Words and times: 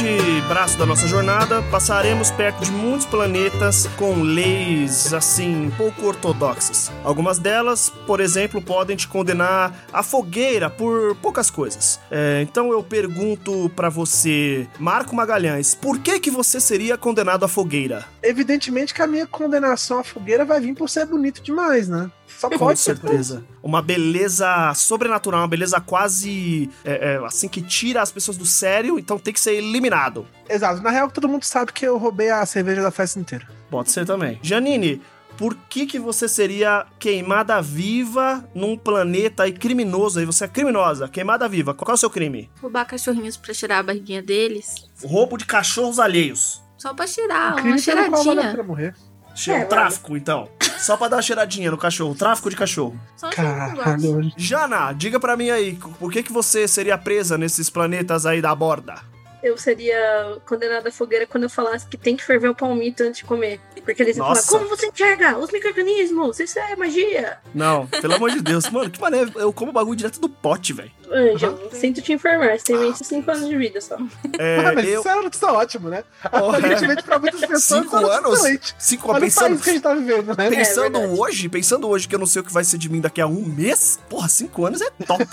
Neste 0.00 0.40
braço 0.48 0.78
da 0.78 0.86
nossa 0.86 1.06
jornada, 1.06 1.62
passaremos 1.64 2.30
perto 2.30 2.64
de 2.64 2.70
muitos 2.70 3.04
planetas 3.04 3.86
com 3.98 4.22
leis 4.22 5.12
assim 5.12 5.70
pouco 5.76 6.06
ortodoxas. 6.06 6.90
Algumas 7.04 7.38
delas, 7.38 7.90
por 8.06 8.18
exemplo, 8.18 8.62
podem 8.62 8.96
te 8.96 9.06
condenar 9.06 9.74
à 9.92 10.02
fogueira 10.02 10.70
por 10.70 11.14
poucas 11.16 11.50
coisas. 11.50 12.00
É, 12.10 12.40
então 12.40 12.72
eu 12.72 12.82
pergunto 12.82 13.70
para 13.76 13.90
você, 13.90 14.66
Marco 14.78 15.14
Magalhães, 15.14 15.74
por 15.74 15.98
que 15.98 16.18
que 16.18 16.30
você 16.30 16.60
seria 16.60 16.96
condenado 16.96 17.44
à 17.44 17.48
fogueira? 17.48 18.06
Evidentemente 18.22 18.94
que 18.94 19.02
a 19.02 19.06
minha 19.06 19.26
condenação 19.26 19.98
à 19.98 20.04
fogueira 20.04 20.46
vai 20.46 20.60
vir 20.60 20.74
por 20.74 20.88
ser 20.88 21.04
bonito 21.04 21.42
demais, 21.42 21.88
né? 21.88 22.10
Só 22.38 22.48
Com 22.48 22.58
pode 22.58 22.78
ser 22.80 22.98
por 22.98 23.08
certeza. 23.08 23.44
Uma 23.62 23.82
beleza 23.82 24.72
sobrenatural, 24.74 25.42
uma 25.42 25.48
beleza 25.48 25.80
quase 25.80 26.70
é, 26.84 27.14
é, 27.14 27.26
assim 27.26 27.48
que 27.48 27.60
tira 27.60 28.00
as 28.02 28.10
pessoas 28.12 28.36
do 28.36 28.46
sério, 28.46 28.98
então 28.98 29.18
tem 29.18 29.32
que 29.32 29.40
ser 29.40 29.54
eliminado. 29.54 30.26
Exato. 30.48 30.82
Na 30.82 30.90
real, 30.90 31.10
todo 31.10 31.28
mundo 31.28 31.44
sabe 31.44 31.72
que 31.72 31.86
eu 31.86 31.96
roubei 31.98 32.30
a 32.30 32.44
cerveja 32.46 32.82
da 32.82 32.90
festa 32.90 33.18
inteira. 33.20 33.46
Pode 33.70 33.90
ser 33.90 34.04
também. 34.06 34.38
Janine, 34.42 35.00
por 35.36 35.54
que 35.68 35.86
que 35.86 35.98
você 35.98 36.28
seria 36.28 36.86
queimada 36.98 37.60
viva 37.62 38.44
num 38.54 38.76
planeta 38.76 39.44
aí 39.44 39.52
criminoso? 39.52 40.18
Aí 40.18 40.24
você 40.26 40.44
é 40.44 40.48
criminosa, 40.48 41.08
queimada 41.08 41.48
viva. 41.48 41.72
Qual 41.74 41.90
é 41.90 41.94
o 41.94 41.96
seu 41.96 42.10
crime? 42.10 42.50
Roubar 42.60 42.84
cachorrinhos 42.86 43.36
pra 43.36 43.54
tirar 43.54 43.78
a 43.78 43.82
barriguinha 43.82 44.22
deles. 44.22 44.74
Roubo 45.04 45.36
de 45.38 45.44
cachorros 45.46 45.98
alheios. 45.98 46.62
Só 46.76 46.92
pra 46.94 47.06
tirar, 47.06 47.52
uma 47.52 47.62
Crime 47.62 47.80
pelo 47.82 47.96
qual 48.10 48.24
vale 48.24 48.40
a 48.40 48.42
cheiradinha. 48.42 48.50
pena 48.52 48.62
morrer. 48.64 48.94
Che- 49.34 49.52
É, 49.52 49.64
tráfico, 49.64 50.16
então. 50.16 50.48
Só 50.80 50.96
pra 50.96 51.08
dar 51.08 51.16
uma 51.16 51.22
cheiradinha 51.22 51.70
no 51.70 51.78
cachorro. 51.78 52.14
Tráfico 52.14 52.50
de 52.50 52.56
cachorro. 52.56 52.98
Só. 53.16 53.30
Caralho. 53.30 54.32
Jana, 54.36 54.92
diga 54.92 55.20
pra 55.20 55.36
mim 55.36 55.50
aí, 55.50 55.78
por 55.98 56.10
que 56.10 56.22
que 56.22 56.32
você 56.32 56.66
seria 56.66 56.96
presa 56.96 57.36
nesses 57.36 57.68
planetas 57.68 58.26
aí 58.26 58.40
da 58.40 58.54
borda? 58.54 58.94
Eu 59.42 59.56
seria 59.56 60.38
condenada 60.46 60.90
à 60.90 60.92
fogueira 60.92 61.26
quando 61.26 61.44
eu 61.44 61.50
falasse 61.50 61.86
que 61.86 61.96
tem 61.96 62.14
que 62.14 62.22
ferver 62.22 62.48
o 62.48 62.54
palmito 62.54 63.02
antes 63.02 63.18
de 63.20 63.24
comer. 63.24 63.58
Porque 63.84 64.02
eles 64.02 64.16
iam 64.16 64.26
falar, 64.26 64.36
Nossa. 64.36 64.50
como 64.58 64.68
você 64.68 64.86
enxerga 64.88 65.38
os 65.38 65.50
micro-organismos? 65.50 66.38
Isso 66.40 66.58
é 66.58 66.76
magia. 66.76 67.38
Não, 67.54 67.86
pelo 67.86 68.14
amor 68.14 68.30
de 68.30 68.42
Deus. 68.42 68.68
Mano, 68.68 68.90
que 68.90 69.00
maneiro. 69.00 69.32
Eu 69.36 69.50
como 69.52 69.72
bagulho 69.72 69.96
direto 69.96 70.20
do 70.20 70.28
pote, 70.28 70.74
velho. 70.74 70.90
Ângelo, 71.12 71.58
sinto 71.72 72.00
te 72.00 72.12
informar, 72.12 72.58
você 72.58 72.64
tem 72.66 72.78
25 72.78 73.30
anos 73.30 73.48
de 73.48 73.56
vida 73.56 73.80
só. 73.80 73.96
É, 74.38 74.58
Ah, 74.58 74.72
mas 74.74 74.86
eu... 74.88 75.00
isso 75.00 75.08
é 75.08 75.14
uma 75.14 75.22
notícia 75.22 75.48
ótima, 75.52 75.90
né? 75.90 76.04
É. 76.24 76.36
Aparentemente, 76.36 77.02
pra 77.04 77.18
muitas 77.18 77.40
pessoas, 77.40 77.82
Cinco 77.82 77.96
é 77.96 77.98
uma 78.00 78.08
notícia 78.08 78.26
anos? 78.26 78.38
excelente. 78.40 78.74
Cinco 78.78 79.08
Olha 79.08 79.18
o 79.18 79.20
pensando, 79.20 79.58
que 79.60 79.70
a 79.70 79.72
gente 79.72 79.82
tá 79.82 79.94
vivendo, 79.94 80.36
né? 80.36 80.48
pensando 80.50 80.98
É 80.98 81.06
hoje, 81.08 81.48
pensando 81.48 81.88
hoje 81.88 82.06
que 82.08 82.14
eu 82.14 82.18
não 82.18 82.26
sei 82.26 82.42
o 82.42 82.44
que 82.44 82.52
vai 82.52 82.64
ser 82.64 82.78
de 82.78 82.88
mim 82.88 83.00
daqui 83.00 83.20
a 83.20 83.26
um 83.26 83.44
mês, 83.44 83.98
porra, 84.08 84.28
cinco 84.28 84.64
anos 84.66 84.80
é 84.80 84.90
top. 85.06 85.24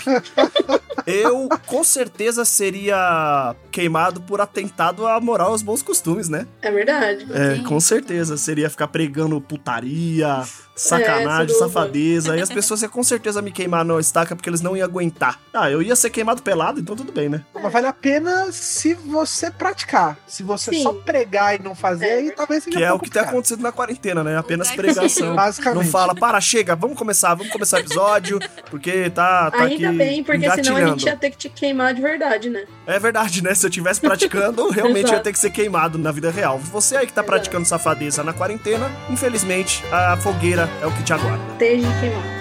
eu 1.06 1.48
com 1.66 1.82
certeza 1.84 2.44
seria 2.44 3.54
queimado 3.70 4.20
por 4.20 4.40
atentado 4.40 5.06
à 5.06 5.20
moral 5.20 5.48
e 5.48 5.52
aos 5.52 5.62
bons 5.62 5.82
costumes, 5.82 6.28
né? 6.28 6.46
É 6.60 6.70
verdade. 6.70 7.26
É, 7.32 7.62
com 7.66 7.78
certeza. 7.80 8.36
Seria 8.36 8.68
ficar 8.68 8.88
pregando 8.88 9.40
putaria, 9.40 10.42
É, 10.42 10.67
sacanagem, 10.78 11.46
dúvida. 11.46 11.58
safadeza. 11.66 12.36
E 12.36 12.40
as 12.40 12.48
pessoas 12.48 12.82
iam 12.82 12.90
com 12.90 13.02
certeza 13.02 13.42
me 13.42 13.50
queimar 13.50 13.84
na 13.84 13.98
estaca 14.00 14.34
porque 14.36 14.48
eles 14.48 14.60
não 14.60 14.76
iam 14.76 14.84
aguentar. 14.84 15.38
Ah, 15.52 15.70
eu 15.70 15.82
ia 15.82 15.96
ser 15.96 16.10
queimado 16.10 16.42
pelado, 16.42 16.80
então 16.80 16.94
tudo 16.94 17.12
bem, 17.12 17.28
né? 17.28 17.44
Mas 17.54 17.72
vale 17.72 17.86
a 17.86 17.92
pena 17.92 18.50
se 18.52 18.94
você 18.94 19.50
praticar. 19.50 20.16
Se 20.26 20.42
você 20.42 20.70
Sim. 20.70 20.82
só 20.82 20.92
pregar 20.92 21.58
e 21.58 21.62
não 21.62 21.74
fazer, 21.74 22.06
É 22.06 22.14
aí 22.14 22.32
talvez 22.32 22.64
seja 22.64 22.76
Que 22.78 22.84
é 22.84 22.92
o 22.92 22.98
que 22.98 23.10
tem 23.10 23.22
caro. 23.22 23.34
acontecido 23.34 23.62
na 23.62 23.72
quarentena, 23.72 24.22
né? 24.22 24.36
Apenas 24.36 24.70
pregação. 24.72 25.34
Basicamente. 25.34 25.84
Não 25.84 25.90
fala, 25.90 26.14
para, 26.14 26.40
chega, 26.40 26.76
vamos 26.76 26.96
começar, 26.96 27.34
vamos 27.34 27.52
começar 27.52 27.78
o 27.78 27.80
episódio, 27.80 28.38
porque 28.70 29.10
tá, 29.10 29.50
tá 29.50 29.62
Ainda 29.64 29.88
aqui 29.88 29.98
bem, 29.98 30.22
porque 30.24 30.50
senão 30.50 30.76
a 30.76 30.86
gente 30.86 31.06
ia 31.06 31.16
ter 31.16 31.30
que 31.30 31.36
te 31.36 31.48
queimar 31.48 31.94
de 31.94 32.00
verdade, 32.00 32.48
né? 32.50 32.64
É 32.86 32.98
verdade, 32.98 33.42
né? 33.42 33.54
Se 33.54 33.66
eu 33.66 33.70
tivesse 33.70 34.00
praticando, 34.00 34.68
realmente 34.70 35.10
ia 35.10 35.20
ter 35.20 35.32
que 35.32 35.38
ser 35.38 35.50
queimado 35.50 35.98
na 35.98 36.12
vida 36.12 36.30
real. 36.30 36.58
Você 36.58 36.96
aí 36.96 37.06
que 37.06 37.12
tá 37.12 37.20
Exato. 37.22 37.26
praticando 37.32 37.64
safadeza 37.66 38.22
na 38.22 38.32
quarentena, 38.32 38.90
infelizmente, 39.10 39.82
a 39.92 40.16
fogueira 40.16 40.67
é 40.80 40.86
o 40.86 40.92
que 40.92 41.02
te 41.02 41.12
aguarda. 41.12 41.52
Esteja 41.52 41.88
queimado. 42.00 42.38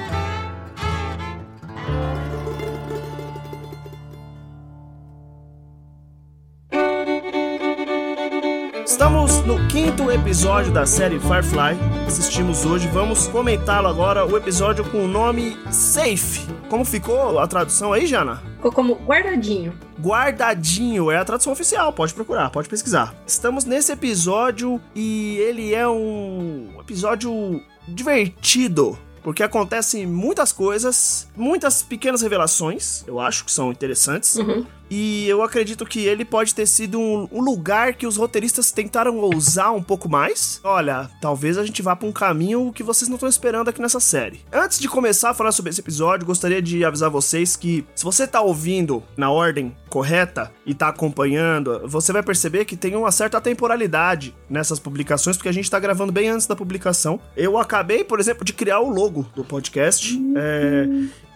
Estamos 8.85 9.45
no 9.45 9.67
quinto 9.67 10.11
episódio 10.11 10.71
da 10.71 10.85
série 10.85 11.19
Firefly. 11.19 11.77
Assistimos 12.07 12.65
hoje, 12.65 12.87
vamos 12.87 13.27
comentá-lo 13.27 13.87
agora, 13.87 14.25
o 14.25 14.35
episódio 14.35 14.83
com 14.89 15.05
o 15.05 15.07
nome 15.07 15.55
Safe. 15.71 16.47
Como 16.67 16.83
ficou 16.83 17.39
a 17.39 17.47
tradução 17.47 17.93
aí, 17.93 18.07
Jana? 18.07 18.41
Ficou 18.67 18.71
como 18.71 18.95
guardadinho. 19.05 19.73
Guardadinho 19.99 21.09
é 21.09 21.17
a 21.17 21.23
tradução 21.23 21.53
oficial, 21.53 21.93
pode 21.93 22.13
procurar, 22.13 22.49
pode 22.49 22.67
pesquisar. 22.67 23.15
Estamos 23.25 23.63
nesse 23.63 23.93
episódio 23.93 24.81
e 24.93 25.37
ele 25.37 25.73
é 25.73 25.87
um 25.87 26.75
episódio 26.79 27.61
divertido. 27.87 28.97
Porque 29.23 29.43
acontecem 29.43 30.05
muitas 30.05 30.51
coisas, 30.51 31.27
muitas 31.35 31.81
pequenas 31.81 32.21
revelações, 32.21 33.03
eu 33.07 33.19
acho 33.19 33.45
que 33.45 33.51
são 33.51 33.71
interessantes. 33.71 34.35
Uhum. 34.35 34.65
E 34.89 35.27
eu 35.27 35.43
acredito 35.43 35.85
que 35.85 36.05
ele 36.05 36.23
pode 36.23 36.53
ter 36.53 36.65
sido 36.65 36.99
um, 36.99 37.27
um 37.31 37.41
lugar 37.41 37.93
que 37.93 38.07
os 38.07 38.17
roteiristas 38.17 38.71
tentaram 38.71 39.17
ousar 39.17 39.73
um 39.73 39.83
pouco 39.83 40.09
mais. 40.09 40.59
Olha, 40.63 41.09
talvez 41.21 41.57
a 41.57 41.65
gente 41.65 41.81
vá 41.81 41.95
pra 41.95 42.07
um 42.07 42.11
caminho 42.11 42.71
que 42.73 42.83
vocês 42.83 43.09
não 43.09 43.15
estão 43.15 43.29
esperando 43.29 43.69
aqui 43.69 43.81
nessa 43.81 43.99
série. 43.99 44.41
Antes 44.51 44.79
de 44.79 44.87
começar 44.87 45.31
a 45.31 45.33
falar 45.33 45.51
sobre 45.51 45.69
esse 45.69 45.81
episódio, 45.81 46.25
gostaria 46.25 46.61
de 46.61 46.83
avisar 46.85 47.09
vocês 47.09 47.55
que 47.55 47.85
se 47.95 48.03
você 48.03 48.25
tá 48.25 48.41
ouvindo 48.41 49.03
na 49.15 49.29
ordem 49.31 49.75
correta 49.89 50.51
e 50.65 50.73
tá 50.73 50.89
acompanhando, 50.89 51.81
você 51.87 52.11
vai 52.11 52.21
perceber 52.21 52.65
que 52.65 52.75
tem 52.75 52.95
uma 52.95 53.11
certa 53.11 53.39
temporalidade 53.41 54.35
nessas 54.49 54.79
publicações, 54.79 55.37
porque 55.37 55.49
a 55.49 55.53
gente 55.53 55.69
tá 55.71 55.79
gravando 55.79 56.11
bem 56.11 56.29
antes 56.29 56.47
da 56.47 56.55
publicação. 56.55 57.19
Eu 57.35 57.57
acabei, 57.57 58.03
por 58.03 58.19
exemplo, 58.19 58.45
de 58.45 58.53
criar 58.53 58.79
o 58.79 58.89
logo 58.89 59.25
do 59.35 59.43
podcast. 59.43 60.19
É, 60.35 60.87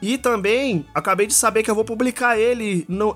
e 0.01 0.17
também 0.17 0.85
acabei 0.93 1.27
de 1.27 1.33
saber 1.33 1.63
que 1.63 1.69
eu 1.69 1.75
vou 1.75 1.85
publicar 1.85 2.37
ele 2.37 2.85
no. 2.89 3.15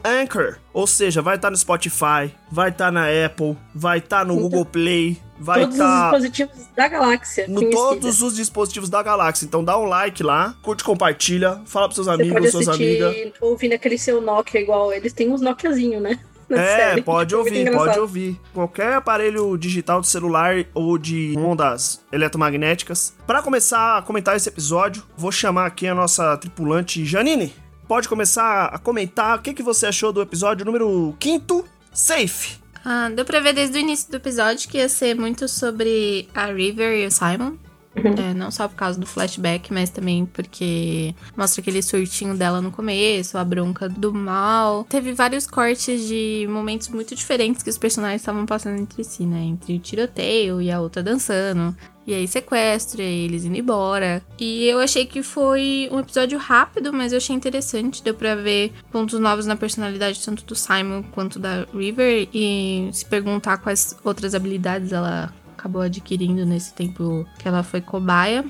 Ou 0.74 0.86
seja, 0.88 1.22
vai 1.22 1.36
estar 1.36 1.50
no 1.50 1.58
Spotify, 1.58 2.34
vai 2.52 2.70
estar 2.70 2.92
na 2.92 3.06
Apple, 3.26 3.58
vai 3.74 4.00
estar 4.00 4.26
no 4.26 4.34
Então, 4.34 4.44
Google 4.44 4.66
Play, 4.66 5.18
vai 5.40 5.62
Todos 5.62 5.76
os 5.76 5.82
estar 5.82 6.02
dispositivos 6.12 6.68
da 6.76 6.88
galáxia. 6.88 7.46
no 7.48 7.56
conhecida. 7.56 7.78
todos 7.82 8.22
os 8.22 8.36
dispositivos 8.36 8.90
da 8.90 9.02
galáxia. 9.04 9.46
Então 9.46 9.64
dá 9.64 9.78
um 9.78 9.86
like 9.86 10.22
lá, 10.24 10.56
curte, 10.62 10.84
compartilha, 10.84 11.62
fala 11.66 11.88
pros 11.88 11.96
seus 11.96 12.08
Você 12.08 12.14
amigos, 12.22 12.52
suas 12.52 12.68
amigas. 12.68 13.16
ouvindo 13.42 13.74
aquele 13.74 13.98
seu 13.98 14.22
Nokia 14.22 14.62
igual. 14.62 14.92
Eles 14.94 15.14
têm 15.14 15.32
uns 15.32 15.42
Nokiazinho, 15.42 16.00
né? 16.00 16.20
Na 16.48 16.62
É, 16.62 16.78
série. 16.90 17.02
pode 17.02 17.34
ouvir, 17.36 17.72
pode 17.72 18.00
ouvir. 18.00 18.40
Qualquer 18.54 18.94
aparelho 18.94 19.58
digital 19.58 20.00
de 20.00 20.08
celular 20.08 20.64
ou 20.76 20.96
de 20.96 21.34
ondas 21.36 22.02
eletromagnéticas. 22.12 23.16
Pra 23.26 23.42
começar 23.42 23.98
a 23.98 24.02
comentar 24.04 24.36
esse 24.36 24.48
episódio, 24.48 25.02
vou 25.18 25.32
chamar 25.32 25.66
aqui 25.66 25.88
a 25.88 25.96
nossa 25.96 26.38
tripulante 26.38 27.04
Janine. 27.04 27.52
Pode 27.88 28.10
começar 28.10 28.66
a 28.66 28.80
comentar 28.80 29.38
o 29.38 29.42
que, 29.42 29.54
que 29.54 29.62
você 29.62 29.86
achou 29.86 30.12
do 30.12 30.22
episódio 30.22 30.66
número 30.66 31.16
5, 31.22 31.66
Safe. 31.94 32.58
Ah, 32.84 33.10
deu 33.10 33.24
pra 33.24 33.40
ver 33.40 33.54
desde 33.54 33.78
o 33.78 33.82
início 33.82 34.10
do 34.10 34.18
episódio 34.18 34.68
que 34.68 34.78
ia 34.78 34.90
ser 34.90 35.16
muito 35.16 35.48
sobre 35.48 36.28
a 36.34 36.48
River 36.48 37.00
e 37.00 37.06
o 37.06 37.12
Simon. 37.12 37.54
É, 37.96 38.34
não 38.34 38.52
só 38.52 38.68
por 38.68 38.76
causa 38.76 39.00
do 39.00 39.06
flashback, 39.06 39.72
mas 39.72 39.90
também 39.90 40.26
porque 40.26 41.16
mostra 41.38 41.62
aquele 41.62 41.82
surtinho 41.82 42.36
dela 42.36 42.62
no 42.62 42.70
começo, 42.70 43.38
a 43.38 43.44
bronca 43.44 43.88
do 43.88 44.14
mal. 44.14 44.84
Teve 44.90 45.14
vários 45.14 45.48
cortes 45.48 46.06
de 46.08 46.46
momentos 46.50 46.90
muito 46.90 47.16
diferentes 47.16 47.64
que 47.64 47.70
os 47.70 47.78
personagens 47.78 48.22
estavam 48.22 48.46
passando 48.46 48.80
entre 48.80 49.04
si, 49.04 49.26
né? 49.26 49.44
Entre 49.44 49.76
o 49.76 49.80
tiroteio 49.80 50.62
e 50.62 50.70
a 50.70 50.82
outra 50.82 51.02
dançando. 51.02 51.76
E 52.08 52.14
aí 52.14 52.28
sequestro, 52.28 53.02
e 53.02 53.06
aí 53.06 53.26
eles 53.26 53.46
indo 53.46 53.58
embora. 53.58 54.22
E 54.40 54.66
eu 54.66 54.80
achei 54.80 55.06
que 55.08 55.24
foi 55.24 55.90
um 55.92 56.00
episódio 56.00 56.38
rápido, 56.38 56.94
mas 56.94 57.12
eu 57.12 57.18
achei 57.18 57.36
interessante. 57.36 58.04
Deu 58.04 58.14
pra 58.14 58.36
ver 58.36 58.72
pontos 58.92 59.20
novos 59.20 59.48
na 59.48 59.56
personalidade 59.56 60.24
tanto 60.24 60.46
do 60.46 60.54
Simon 60.56 61.02
quanto 61.12 61.40
da 61.40 61.66
River. 61.74 62.28
E 62.32 62.90
se 62.94 63.06
perguntar 63.06 63.58
quais 63.58 63.96
outras 64.04 64.36
habilidades 64.36 64.92
ela 64.92 65.34
acabou 65.58 65.82
adquirindo 65.82 66.46
nesse 66.46 66.74
tempo 66.76 67.26
que 67.40 67.48
ela 67.48 67.64
foi 67.64 67.82
cobaia. 67.82 68.46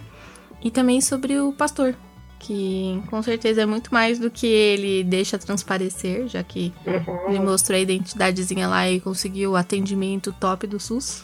E 0.62 0.70
também 0.70 1.00
sobre 1.00 1.40
o 1.40 1.54
pastor, 1.54 1.96
que 2.40 3.02
com 3.10 3.22
certeza 3.24 3.62
é 3.62 3.66
muito 3.66 3.94
mais 3.94 4.20
do 4.20 4.30
que 4.30 4.48
ele 4.48 5.04
deixa 5.04 5.38
transparecer, 5.38 6.28
já 6.28 6.44
que 6.44 6.74
Uhum. 6.86 7.30
ele 7.30 7.40
mostrou 7.40 7.78
a 7.78 7.82
identidadezinha 7.82 8.68
lá 8.68 8.90
e 8.90 9.00
conseguiu 9.00 9.52
o 9.52 9.56
atendimento 9.56 10.34
top 10.42 10.68
do 10.68 10.78
SUS. 10.80 11.24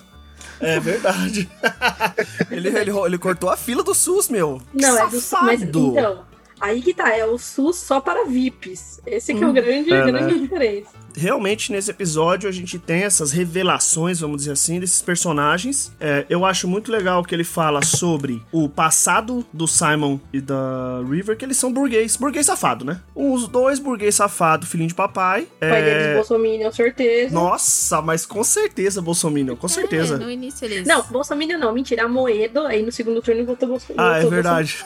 É 0.62 0.80
verdade. 0.80 1.50
ele, 2.52 2.69
ele, 2.69 2.92
ele 2.92 3.18
cortou 3.18 3.50
a 3.50 3.58
fila 3.58 3.84
do 3.84 3.94
SUS, 3.94 4.30
meu. 4.30 4.62
Que 4.72 4.81
Não, 4.81 4.98
é 4.98 5.06
do 5.06 5.12
SUS. 5.12 5.24
safado. 5.24 5.46
Mas 5.48 5.62
então, 5.63 6.24
aí 6.60 6.81
que 6.81 6.94
tá, 6.94 7.16
é 7.16 7.25
o 7.25 7.38
SUS 7.38 7.78
só 7.78 8.00
para 8.00 8.25
VIPs. 8.25 9.02
Esse 9.06 9.34
que 9.34 9.44
é 9.44 9.48
o 9.48 9.54
grande, 9.54 9.92
É, 9.92 10.06
grande 10.06 10.34
né? 10.36 10.40
diferença. 10.42 10.90
Realmente, 11.16 11.72
nesse 11.72 11.92
episódio, 11.92 12.48
a 12.48 12.52
gente 12.52 12.80
tem 12.80 13.04
essas 13.04 13.31
revelações, 13.31 14.19
vamos 14.19 14.38
dizer 14.38 14.52
assim, 14.52 14.80
desses 14.80 15.02
personagens. 15.02 15.92
É, 16.00 16.25
eu 16.30 16.46
acho 16.46 16.68
muito 16.68 16.92
legal 16.92 17.24
que 17.24 17.36
ele 17.36 17.44
fala 17.44 17.84
sobre 17.84 18.42
o 18.52 18.69
passado 18.69 19.46
do 19.52 19.68
Simon 19.68 20.19
e 20.31 20.40
da 20.40 21.02
River, 21.10 21.36
que 21.38 21.46
eles 21.46 21.58
são 21.58 21.72
burguês. 21.72 22.16
Burguês 22.16 22.46
safado, 22.46 22.86
né? 22.86 23.02
Os 23.13 23.48
dois 23.48 23.80
burguês 23.80 24.16
safado, 24.16 24.66
filhinho 24.66 24.90
de 24.90 24.96
papai. 24.96 25.44
O 25.44 25.60
pai 25.60 25.81
É, 25.81 25.84
deles, 25.84 26.16
Bolsominion, 26.16 26.72
certeza. 26.72 27.34
Nossa, 27.34 28.02
mas 28.02 28.25
com 28.25 28.44
certeza, 28.44 29.02
Bolsominion, 29.02 29.56
com 29.56 29.68
certeza. 29.68 30.16
É, 30.16 30.18
no 30.18 30.31
início 30.31 30.66
eles. 30.66 30.88
Não, 30.88 31.04
Bolsominion 31.04 31.57
não, 31.57 31.74
mentira, 31.74 32.06
Amoedo. 32.06 32.62
Aí 32.62 32.84
no 32.84 32.92
segundo 32.92 33.22
turno 33.22 33.46
votou 33.46 33.68
Bolsonaro. 33.68 34.14
Ah, 34.14 34.19
é 34.19 34.25
verdade. 34.25 34.78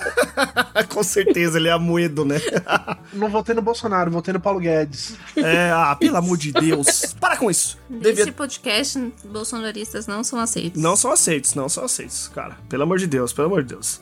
com 0.89 1.03
certeza, 1.03 1.57
ele 1.57 1.69
é 1.69 1.71
amoedo, 1.71 2.25
né? 2.25 2.41
Não 3.13 3.29
votei 3.29 3.53
no 3.55 3.61
Bolsonaro, 3.61 4.11
votei 4.11 4.33
no 4.33 4.39
Paulo 4.39 4.59
Guedes. 4.59 5.15
É, 5.37 5.71
ah, 5.71 5.95
pelo 5.95 6.14
amor 6.17 6.37
de 6.37 6.51
Deus. 6.51 7.15
Para 7.19 7.37
com 7.37 7.49
isso. 7.49 7.77
Nesse 7.89 8.15
Devia... 8.15 8.33
podcast, 8.33 9.13
bolsonaristas 9.25 10.07
não 10.07 10.23
são 10.23 10.39
aceitos. 10.39 10.81
Não 10.81 10.95
são 10.95 11.11
aceitos, 11.11 11.55
não 11.55 11.69
são 11.69 11.85
aceitos, 11.85 12.27
cara. 12.29 12.57
Pelo 12.69 12.83
amor 12.83 12.97
de 12.97 13.07
Deus, 13.07 13.33
pelo 13.33 13.47
amor 13.47 13.63
de 13.63 13.69
Deus. 13.69 14.01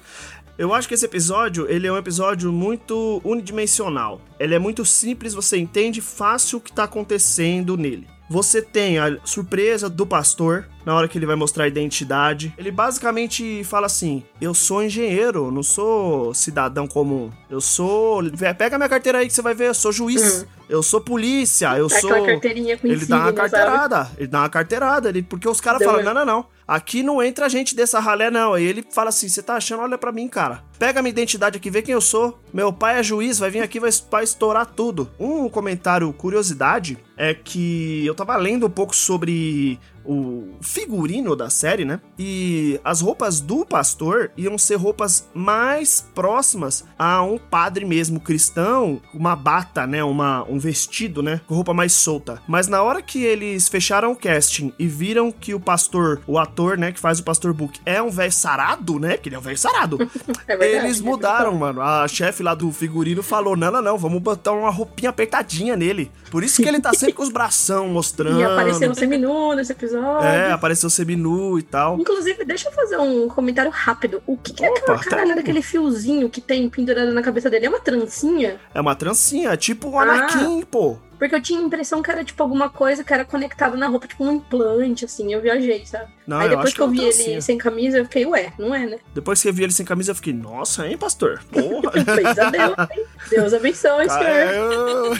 Eu 0.58 0.74
acho 0.74 0.88
que 0.88 0.94
esse 0.94 1.06
episódio, 1.06 1.68
ele 1.68 1.88
é 1.88 1.92
um 1.92 1.98
episódio 1.98 2.52
muito 2.52 3.20
unidimensional. 3.24 4.22
Ele 4.40 4.54
é 4.54 4.60
muito 4.60 4.86
simples, 4.86 5.34
você 5.34 5.58
entende 5.58 6.00
fácil 6.00 6.60
o 6.60 6.62
que 6.62 6.72
tá 6.72 6.84
acontecendo 6.84 7.76
nele. 7.76 8.08
Você 8.30 8.62
tem 8.62 8.98
a 8.98 9.18
surpresa 9.24 9.90
do 9.90 10.08
pastor 10.08 10.68
na 10.86 10.96
hora 10.96 11.08
que 11.08 11.18
ele 11.18 11.26
vai 11.26 11.36
mostrar 11.36 11.66
a 11.66 11.68
identidade. 11.68 12.54
Ele 12.58 12.72
basicamente 12.72 13.64
fala 13.64 13.86
assim: 13.86 14.24
Eu 14.40 14.54
sou 14.54 14.82
engenheiro, 14.84 15.52
não 15.52 15.62
sou 15.62 16.34
cidadão 16.34 16.88
comum. 16.88 17.30
Eu 17.50 17.60
sou. 17.60 18.22
Pega 18.58 18.78
minha 18.78 18.90
carteira 18.90 19.20
aí 19.20 19.28
que 19.28 19.34
você 19.34 19.42
vai 19.42 19.54
ver, 19.54 19.68
eu 19.68 19.74
sou 19.74 19.92
juiz. 19.92 20.46
Eu 20.74 20.82
sou 20.82 21.00
polícia, 21.00 21.78
eu 21.78 21.88
Tá 21.88 22.00
sou. 22.00 22.10
aquela 22.10 22.26
carteirinha 22.26 22.76
com 22.76 22.88
Ele 22.88 23.06
dá 23.06 23.16
uma 23.18 23.24
insígnia, 23.26 23.48
sabe? 23.48 23.52
carteirada, 23.52 24.12
ele 24.18 24.28
dá 24.28 24.40
uma 24.40 24.50
carteirada, 24.50 25.10
ele, 25.10 25.22
porque 25.22 25.48
os 25.48 25.62
caras 25.62 25.84
falam, 25.84 26.02
não, 26.04 26.16
não, 26.16 26.26
não, 26.26 26.46
aqui 26.68 27.04
não 27.04 27.22
entra 27.22 27.48
gente 27.48 27.76
dessa 27.76 28.00
ralé 28.00 28.32
não, 28.32 28.56
aí 28.56 28.64
ele 28.64 28.84
fala 28.90 29.10
assim, 29.10 29.30
você 29.30 29.44
tá 29.44 29.54
achando, 29.54 29.84
olha 29.84 30.00
pra 30.00 30.12
mim, 30.12 30.28
cara, 30.28 30.64
pega 30.80 31.00
minha 31.04 31.12
identidade 31.12 31.58
aqui, 31.58 31.70
vê 31.70 31.84
quem 31.84 31.94
eu 31.94 32.02
sou, 32.02 32.40
meu 32.52 32.74
pai 32.74 33.00
é 33.00 33.04
juiz, 33.04 33.38
vai 33.38 33.52
vir 33.52 33.62
aqui, 33.62 33.80
vai, 33.80 33.92
vai 34.10 34.24
estourar 34.24 34.66
tudo. 34.66 35.08
Um 35.20 35.48
comentário, 35.48 36.12
curiosidade, 36.12 36.98
é 37.16 37.36
que 37.36 38.04
eu 38.04 38.16
tava 38.16 38.36
lendo 38.36 38.66
um 38.66 38.70
pouco 38.72 38.96
sobre 38.96 39.80
o 40.06 40.56
figurino 40.62 41.36
da 41.36 41.50
série, 41.50 41.86
né? 41.86 42.00
E 42.18 42.80
as 42.84 43.02
roupas 43.02 43.40
do 43.40 43.66
pastor 43.66 44.32
iam 44.38 44.58
ser 44.58 44.76
roupas 44.76 45.28
mais 45.34 46.06
próximas 46.14 46.84
a 46.98 47.22
um 47.22 47.38
padre 47.38 47.86
mesmo 47.86 48.20
cristão, 48.20 49.02
uma 49.14 49.36
bata, 49.36 49.88
né? 49.88 50.04
Uma, 50.04 50.44
um 50.50 50.60
vestido, 50.60 51.24
né? 51.24 51.42
Com 51.48 51.56
roupa 51.56 51.74
mais 51.74 51.94
solta. 51.94 52.42
Mas 52.48 52.68
na 52.68 52.82
hora 52.82 53.02
que 53.02 53.24
eles 53.24 53.68
fecharam 53.68 54.12
o 54.12 54.16
casting 54.16 54.74
e 54.78 54.88
viram 54.88 55.32
que 55.32 55.54
o 55.54 55.60
pastor, 55.60 56.22
o 56.28 56.38
ator, 56.38 56.78
né? 56.78 56.92
Que 56.92 57.00
faz 57.00 57.20
o 57.20 57.24
pastor 57.24 57.54
Book 57.54 57.80
é 57.86 58.02
um 58.02 58.10
velho 58.10 58.32
sarado, 58.32 59.00
né? 59.00 59.18
Que 59.18 59.30
ele 59.30 59.36
é 59.36 59.40
um 59.40 59.42
velho 59.42 59.58
sarado. 59.58 59.98
É 60.46 60.58
verdade, 60.58 60.86
Eles 60.86 61.00
é 61.00 61.04
mudaram, 61.04 61.56
mano. 61.56 61.82
A 61.82 62.08
chefe 62.08 62.44
lá 62.44 62.54
do 62.54 62.72
figurino 62.72 63.24
falou: 63.24 63.56
não, 63.56 63.72
não, 63.72 63.82
não, 63.82 63.98
vamos 63.98 64.22
botar 64.22 64.52
uma 64.52 64.70
roupinha 64.70 65.10
apertadinha 65.10 65.76
nele. 65.76 66.12
Por 66.30 66.44
isso 66.44 66.62
que 66.62 66.68
ele 66.68 66.82
tá 66.82 66.94
sempre 66.94 67.14
com 67.14 67.24
os 67.24 67.30
bração 67.30 67.88
mostrando. 67.88 68.40
E 68.40 68.44
apareceu 68.44 68.90
no 68.90 68.96
seminu 68.96 69.54
nesse 69.54 69.72
episódio. 69.72 69.93
É, 69.98 70.52
apareceu 70.52 70.90
seminu 70.90 71.58
e 71.60 71.64
tal. 71.64 72.00
Inclusive, 72.00 72.44
deixa 72.46 72.70
eu 72.70 72.74
fazer 72.74 72.98
um 72.98 73.28
comentário 73.28 73.72
rápido. 73.72 74.22
O 74.26 74.38
que, 74.38 74.54
que 74.54 74.64
é 74.66 74.70
Opa, 74.70 74.80
aquela 74.80 74.98
tá 75.00 75.10
caralho 75.10 75.30
bom. 75.30 75.36
daquele 75.36 75.62
fiozinho 75.62 76.30
que 76.30 76.42
tem 76.42 76.70
pendurado 76.70 77.12
na 77.14 77.22
cabeça 77.22 77.50
dele? 77.50 77.66
É 77.66 77.70
uma 77.70 77.80
trancinha? 77.80 78.60
É 78.74 78.82
uma 78.82 78.96
trancinha, 78.96 79.56
tipo 79.58 79.90
um 79.90 80.00
Ah. 80.00 80.04
Anakin, 80.04 80.62
pô. 80.64 80.98
Porque 81.20 81.36
eu 81.36 81.42
tinha 81.42 81.60
a 81.60 81.64
impressão 81.64 82.02
que 82.02 82.12
era 82.12 82.22
tipo 82.24 82.44
alguma 82.44 82.68
coisa 82.70 83.02
que 83.04 83.14
era 83.14 83.24
conectada 83.24 83.78
na 83.78 83.88
roupa, 83.88 84.08
tipo 84.08 84.26
um 84.26 84.34
implante, 84.34 85.06
assim. 85.06 85.32
Eu 85.34 85.42
viajei, 85.42 85.86
sabe? 85.86 86.12
Não, 86.26 86.38
Aí 86.40 86.50
depois 86.50 86.68
acho 86.68 86.76
que 86.76 86.82
eu 86.82 86.88
é 86.88 86.90
vi 86.92 87.02
ele 87.28 87.42
sem 87.42 87.58
camisa, 87.58 87.98
eu 87.98 88.06
fiquei, 88.06 88.26
ué, 88.26 88.54
não 88.58 88.74
é, 88.74 88.86
né? 88.86 88.98
Depois 89.14 89.42
que 89.42 89.50
eu 89.50 89.54
vi 89.54 89.64
ele 89.64 89.72
sem 89.74 89.86
camisa, 89.86 90.12
eu 90.12 90.16
fiquei, 90.16 90.34
nossa, 90.34 90.88
hein, 90.88 90.98
pastor? 90.98 91.42
Porra. 91.52 91.92
A 91.94 92.50
Deus, 92.50 92.78
hein? 92.98 93.06
Deus 93.30 93.54
abençoe, 93.54 94.08
Cara, 94.08 94.50
senhor. 94.52 94.54
eu- 94.54 95.14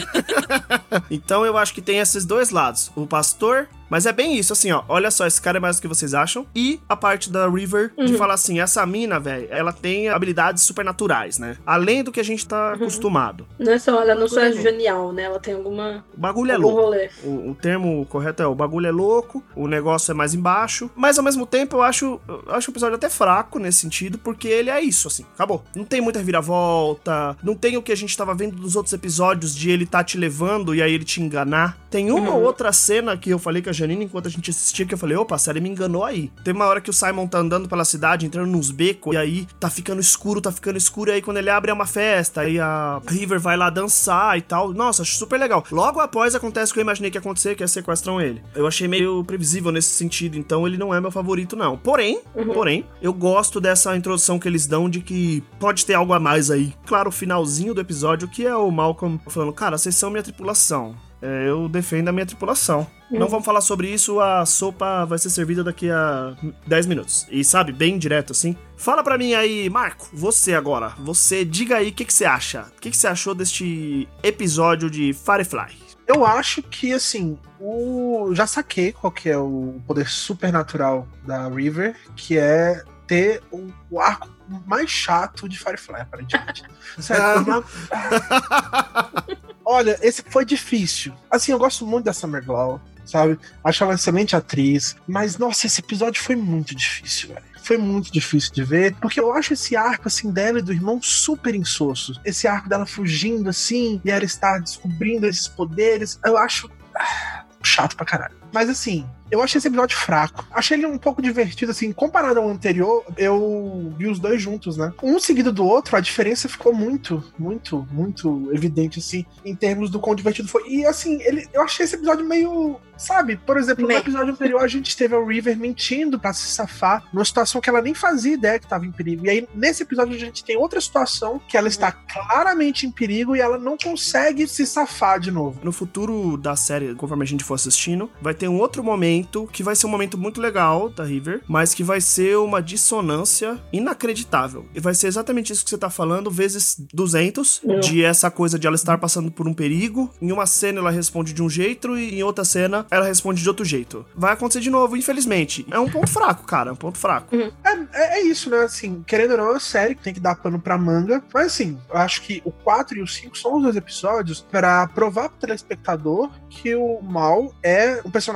então 1.10 1.44
eu 1.44 1.56
acho 1.56 1.74
que 1.74 1.82
tem 1.82 1.98
esses 1.98 2.24
dois 2.24 2.50
lados. 2.50 2.90
O 2.96 3.06
pastor, 3.06 3.68
mas 3.90 4.06
é 4.06 4.12
bem 4.12 4.36
isso, 4.36 4.52
assim, 4.52 4.72
ó. 4.72 4.82
Olha 4.88 5.10
só, 5.10 5.26
esse 5.26 5.40
cara 5.40 5.58
é 5.58 5.60
mais 5.60 5.76
do 5.76 5.82
que 5.82 5.88
vocês 5.88 6.14
acham. 6.14 6.46
E 6.54 6.80
a 6.88 6.96
parte 6.96 7.30
da 7.30 7.48
River 7.48 7.92
de 7.96 8.12
Uhum. 8.12 8.18
falar 8.18 8.34
assim: 8.34 8.60
essa 8.60 8.84
mina, 8.86 9.20
velho, 9.20 9.46
ela 9.50 9.72
tem 9.72 10.08
habilidades 10.08 10.62
supernaturais, 10.62 11.38
né? 11.38 11.56
Além 11.66 12.02
do 12.02 12.10
que 12.12 12.20
a 12.20 12.24
gente 12.24 12.46
tá 12.46 12.68
Uhum. 12.68 12.74
acostumado. 12.74 13.46
Não 13.58 13.72
é 13.72 13.78
só, 13.78 14.00
ela 14.02 14.14
não 14.14 14.28
só 14.28 14.40
é 14.40 14.48
é 14.48 14.52
genial, 14.52 15.12
né? 15.12 15.24
Ela 15.24 15.38
tem 15.40 15.54
alguma. 15.54 16.04
O 16.16 16.20
bagulho 16.20 16.52
é 16.52 16.56
louco. 16.56 16.94
O, 17.24 17.50
o 17.50 17.54
termo 17.54 18.04
correto 18.06 18.42
é 18.42 18.46
o 18.46 18.54
bagulho 18.54 18.86
é 18.86 18.90
louco, 18.92 19.42
o 19.54 19.66
negócio 19.68 20.10
é 20.10 20.14
mais 20.14 20.34
embaixo. 20.34 20.90
Mas 20.96 21.18
ao 21.18 21.24
mesmo 21.24 21.44
tempo 21.46 21.76
eu 21.76 21.82
acho, 21.82 22.20
eu 22.28 22.44
acho 22.48 22.70
o 22.70 22.72
episódio 22.72 22.94
até 22.96 23.08
fraco 23.10 23.58
nesse 23.58 23.78
sentido, 23.80 24.18
porque 24.18 24.48
ele 24.48 24.70
é 24.70 24.80
isso, 24.80 25.08
assim, 25.08 25.24
acabou. 25.34 25.64
Não 25.74 25.84
tem 25.84 26.00
muita 26.00 26.18
reviravolta, 26.18 27.36
não 27.42 27.54
tem 27.54 27.76
o 27.76 27.82
que 27.82 27.92
a 27.92 27.96
gente 27.96 28.16
tava 28.16 28.34
vendo 28.34 28.56
nos 28.56 28.76
outros 28.76 28.92
episódios 28.92 29.54
de 29.54 29.70
ele 29.70 29.86
tá 29.86 30.02
te 30.04 30.16
levando 30.16 30.74
e 30.74 30.82
aí 30.82 30.92
ele 30.92 31.04
te 31.04 31.20
enganar. 31.20 31.76
Tem 31.90 32.10
uma 32.10 32.24
Uhum. 32.30 32.36
ou 32.36 32.42
outra 32.42 32.72
cena 32.72 33.16
que 33.16 33.30
eu 33.30 33.38
falei 33.38 33.60
com 33.62 33.70
a 33.70 33.72
Janine 33.72 34.04
enquanto 34.04 34.26
a 34.26 34.30
gente 34.30 34.50
assistia, 34.50 34.84
que 34.86 34.94
eu 34.94 34.98
falei, 34.98 35.16
opa, 35.16 35.34
a 35.34 35.38
série 35.38 35.60
me 35.60 35.68
enganou 35.68 36.04
aí. 36.04 36.30
Tem 36.42 36.54
uma 36.54 36.64
hora 36.66 36.80
que 36.80 36.90
o 36.90 36.92
Simon 36.92 37.26
tá 37.26 37.38
andando 37.38 37.68
pela 37.68 37.84
cidade, 37.84 38.26
entrando 38.26 38.50
nos 38.50 38.70
becos, 38.70 39.14
e 39.14 39.16
aí 39.16 39.46
tá 39.60 39.68
ficando 39.70 40.00
escuro, 40.00 40.40
tá 40.40 40.50
ficando 40.50 40.76
escuro, 40.78 41.10
e 41.10 41.14
aí 41.14 41.22
quando 41.22 41.36
ele 41.36 41.50
abre 41.50 41.70
é 41.70 41.74
uma 41.74 41.86
festa, 41.86 42.40
aí 42.42 42.58
a 42.58 43.00
River 43.06 43.38
vai 43.38 43.56
lá 43.56 43.68
dançar 43.70 44.36
e 44.38 44.42
tal. 44.42 44.72
Nossa, 44.72 45.02
acho 45.02 45.16
super 45.16 45.38
legal. 45.38 45.64
Logo 45.70 46.00
após 46.00 46.34
acontece 46.34 46.72
o 46.72 46.74
que 46.74 46.80
eu 46.80 46.82
imaginei 46.82 47.10
que 47.10 47.16
ia 47.16 47.20
acontecer, 47.20 47.54
que 47.54 47.62
é 47.62 47.66
sequestram 47.66 48.20
ele. 48.20 48.42
Eu 48.54 48.66
achei 48.66 48.88
meio 48.88 49.22
previsível 49.24 49.70
nesse 49.70 49.90
sentido, 49.90 50.36
então 50.36 50.66
ele 50.66 50.76
não 50.76 50.83
é 50.92 51.00
meu 51.00 51.10
favorito, 51.10 51.54
não. 51.54 51.78
Porém, 51.78 52.20
porém, 52.52 52.84
eu 53.00 53.12
gosto 53.12 53.60
dessa 53.60 53.96
introdução 53.96 54.38
que 54.38 54.48
eles 54.48 54.66
dão 54.66 54.90
de 54.90 55.00
que 55.00 55.42
pode 55.58 55.86
ter 55.86 55.94
algo 55.94 56.12
a 56.12 56.20
mais 56.20 56.50
aí. 56.50 56.74
Claro, 56.84 57.08
o 57.08 57.12
finalzinho 57.12 57.72
do 57.72 57.80
episódio, 57.80 58.28
que 58.28 58.44
é 58.44 58.56
o 58.56 58.70
Malcolm 58.70 59.18
falando, 59.28 59.52
cara, 59.52 59.78
vocês 59.78 59.94
são 59.94 60.10
minha 60.10 60.22
tripulação. 60.22 60.96
É, 61.22 61.48
eu 61.48 61.68
defendo 61.68 62.08
a 62.08 62.12
minha 62.12 62.26
tripulação. 62.26 62.86
Não 63.10 63.28
vamos 63.28 63.44
falar 63.44 63.60
sobre 63.60 63.88
isso, 63.88 64.20
a 64.20 64.44
sopa 64.44 65.04
vai 65.04 65.18
ser 65.18 65.30
servida 65.30 65.62
daqui 65.62 65.88
a 65.90 66.36
10 66.66 66.86
minutos. 66.86 67.26
E 67.30 67.44
sabe, 67.44 67.72
bem 67.72 67.96
direto 67.96 68.32
assim. 68.32 68.56
Fala 68.76 69.04
pra 69.04 69.16
mim 69.16 69.34
aí, 69.34 69.70
Marco, 69.70 70.08
você 70.12 70.52
agora. 70.54 70.88
Você 70.98 71.44
diga 71.44 71.76
aí 71.76 71.90
o 71.90 71.92
que, 71.92 72.04
que 72.04 72.12
você 72.12 72.24
acha. 72.24 72.66
O 72.76 72.80
que, 72.80 72.90
que 72.90 72.96
você 72.96 73.06
achou 73.06 73.34
deste 73.34 74.08
episódio 74.22 74.90
de 74.90 75.12
Firefly? 75.12 75.83
Eu 76.06 76.24
acho 76.24 76.62
que, 76.62 76.92
assim, 76.92 77.38
o... 77.58 78.30
já 78.34 78.46
saquei 78.46 78.92
qual 78.92 79.10
que 79.10 79.28
é 79.30 79.38
o 79.38 79.80
poder 79.86 80.06
supernatural 80.08 81.08
da 81.26 81.48
River, 81.48 81.96
que 82.14 82.36
é 82.38 82.82
ter 83.06 83.42
o, 83.50 83.70
o 83.90 83.98
arco 84.00 84.28
mais 84.66 84.90
chato 84.90 85.48
de 85.48 85.58
Firefly, 85.58 86.02
aparentemente. 86.02 86.62
Sério, 87.00 87.42
uma- 87.42 87.64
Olha, 89.64 89.98
esse 90.02 90.22
foi 90.28 90.44
difícil. 90.44 91.14
Assim, 91.30 91.52
eu 91.52 91.58
gosto 91.58 91.86
muito 91.86 92.04
da 92.04 92.12
Summer 92.12 92.44
Glau, 92.44 92.78
sabe? 93.06 93.38
Acho 93.62 93.82
ela 93.82 93.92
uma 93.92 93.96
excelente 93.96 94.36
atriz, 94.36 94.96
mas, 95.06 95.38
nossa, 95.38 95.66
esse 95.66 95.80
episódio 95.80 96.22
foi 96.22 96.36
muito 96.36 96.74
difícil, 96.74 97.30
velho. 97.30 97.53
Foi 97.64 97.78
muito 97.78 98.12
difícil 98.12 98.52
de 98.52 98.62
ver, 98.62 98.94
porque 99.00 99.18
eu 99.18 99.32
acho 99.32 99.54
esse 99.54 99.74
arco, 99.74 100.06
assim, 100.06 100.30
dela 100.30 100.58
e 100.58 100.62
do 100.62 100.70
irmão 100.70 101.00
super 101.00 101.54
insosso. 101.54 102.20
Esse 102.22 102.46
arco 102.46 102.68
dela 102.68 102.84
fugindo, 102.84 103.48
assim, 103.48 104.02
e 104.04 104.10
ela 104.10 104.22
estar 104.22 104.58
descobrindo 104.58 105.26
esses 105.26 105.48
poderes, 105.48 106.20
eu 106.22 106.36
acho 106.36 106.70
ah, 106.94 107.46
chato 107.62 107.96
pra 107.96 108.04
caralho. 108.04 108.43
Mas, 108.54 108.70
assim, 108.70 109.04
eu 109.34 109.42
achei 109.42 109.58
esse 109.58 109.66
episódio 109.66 109.96
fraco. 109.96 110.46
Achei 110.52 110.76
ele 110.76 110.86
um 110.86 110.96
pouco 110.96 111.20
divertido, 111.20 111.72
assim, 111.72 111.92
comparado 111.92 112.38
ao 112.38 112.48
anterior, 112.48 113.04
eu 113.16 113.92
vi 113.98 114.06
os 114.06 114.20
dois 114.20 114.40
juntos, 114.40 114.76
né? 114.76 114.92
Um 115.02 115.18
seguido 115.18 115.52
do 115.52 115.66
outro, 115.66 115.96
a 115.96 116.00
diferença 116.00 116.48
ficou 116.48 116.72
muito, 116.72 117.22
muito, 117.36 117.86
muito 117.90 118.48
evidente, 118.52 119.00
assim, 119.00 119.26
em 119.44 119.56
termos 119.56 119.90
do 119.90 119.98
quão 119.98 120.14
divertido 120.14 120.48
foi. 120.48 120.68
E, 120.68 120.86
assim, 120.86 121.20
ele, 121.22 121.48
eu 121.52 121.62
achei 121.62 121.84
esse 121.84 121.96
episódio 121.96 122.24
meio. 122.24 122.78
Sabe, 122.96 123.36
por 123.36 123.56
exemplo, 123.56 123.82
no 123.82 123.88
Meh. 123.88 123.96
episódio 123.96 124.32
anterior 124.32 124.62
a 124.62 124.68
gente 124.68 124.96
teve 124.96 125.16
a 125.16 125.18
River 125.18 125.58
mentindo 125.58 126.16
pra 126.16 126.32
se 126.32 126.46
safar 126.46 127.02
numa 127.12 127.24
situação 127.24 127.60
que 127.60 127.68
ela 127.68 127.82
nem 127.82 127.92
fazia 127.92 128.34
ideia 128.34 128.56
que 128.56 128.68
tava 128.68 128.86
em 128.86 128.92
perigo. 128.92 129.26
E 129.26 129.30
aí, 129.30 129.48
nesse 129.52 129.82
episódio, 129.82 130.14
a 130.14 130.18
gente 130.18 130.44
tem 130.44 130.56
outra 130.56 130.80
situação 130.80 131.40
que 131.48 131.56
ela 131.56 131.66
está 131.66 131.90
claramente 131.90 132.86
em 132.86 132.92
perigo 132.92 133.34
e 133.34 133.40
ela 133.40 133.58
não 133.58 133.76
consegue 133.76 134.46
se 134.46 134.64
safar 134.64 135.18
de 135.18 135.32
novo. 135.32 135.58
No 135.64 135.72
futuro 135.72 136.36
da 136.36 136.54
série, 136.54 136.94
conforme 136.94 137.24
a 137.24 137.26
gente 137.26 137.42
for 137.42 137.54
assistindo, 137.54 138.08
vai 138.22 138.32
ter 138.32 138.43
ter 138.44 138.48
um 138.48 138.58
outro 138.60 138.84
momento 138.84 139.48
que 139.50 139.62
vai 139.62 139.74
ser 139.74 139.86
um 139.86 139.90
momento 139.90 140.18
muito 140.18 140.38
legal 140.38 140.90
da 140.90 141.02
River, 141.02 141.40
mas 141.48 141.72
que 141.72 141.82
vai 141.82 141.98
ser 141.98 142.36
uma 142.36 142.60
dissonância 142.60 143.58
inacreditável. 143.72 144.66
E 144.74 144.80
vai 144.80 144.94
ser 144.94 145.06
exatamente 145.06 145.50
isso 145.50 145.64
que 145.64 145.70
você 145.70 145.78
tá 145.78 145.88
falando, 145.88 146.30
vezes 146.30 146.76
200, 146.92 147.62
Não. 147.64 147.80
de 147.80 148.04
essa 148.04 148.30
coisa 148.30 148.58
de 148.58 148.66
ela 148.66 148.76
estar 148.76 148.98
passando 148.98 149.30
por 149.30 149.48
um 149.48 149.54
perigo. 149.54 150.10
Em 150.20 150.30
uma 150.30 150.44
cena 150.44 150.78
ela 150.80 150.90
responde 150.90 151.32
de 151.32 151.42
um 151.42 151.48
jeito 151.48 151.96
e 151.96 152.18
em 152.18 152.22
outra 152.22 152.44
cena 152.44 152.86
ela 152.90 153.06
responde 153.06 153.42
de 153.42 153.48
outro 153.48 153.64
jeito. 153.64 154.04
Vai 154.14 154.34
acontecer 154.34 154.60
de 154.60 154.68
novo, 154.70 154.94
infelizmente. 154.94 155.66
É 155.70 155.78
um 155.78 155.88
ponto 155.88 156.10
fraco, 156.10 156.44
cara, 156.44 156.68
é 156.68 156.72
um 156.72 156.76
ponto 156.76 156.98
fraco. 156.98 157.34
É, 157.34 157.50
é, 157.94 158.18
é 158.18 158.22
isso, 158.24 158.50
né? 158.50 158.58
Assim, 158.58 159.02
querendo 159.06 159.30
ou 159.32 159.36
não, 159.38 159.46
é 159.46 159.50
uma 159.52 159.60
série 159.60 159.94
que 159.94 160.02
tem 160.02 160.12
que 160.12 160.20
dar 160.20 160.34
pano 160.34 160.60
pra 160.60 160.76
manga. 160.76 161.24
Mas 161.32 161.46
assim, 161.46 161.78
eu 161.88 161.96
acho 161.96 162.20
que 162.22 162.42
o 162.44 162.52
4 162.52 162.98
e 162.98 163.02
o 163.02 163.06
5 163.06 163.38
são 163.38 163.56
os 163.56 163.62
dois 163.62 163.76
episódios 163.76 164.42
pra 164.50 164.86
provar 164.88 165.30
pro 165.30 165.38
telespectador 165.38 166.30
que 166.50 166.74
o 166.74 167.00
Mal 167.02 167.54
é 167.62 168.00
um 168.04 168.10
personagem, 168.10 168.33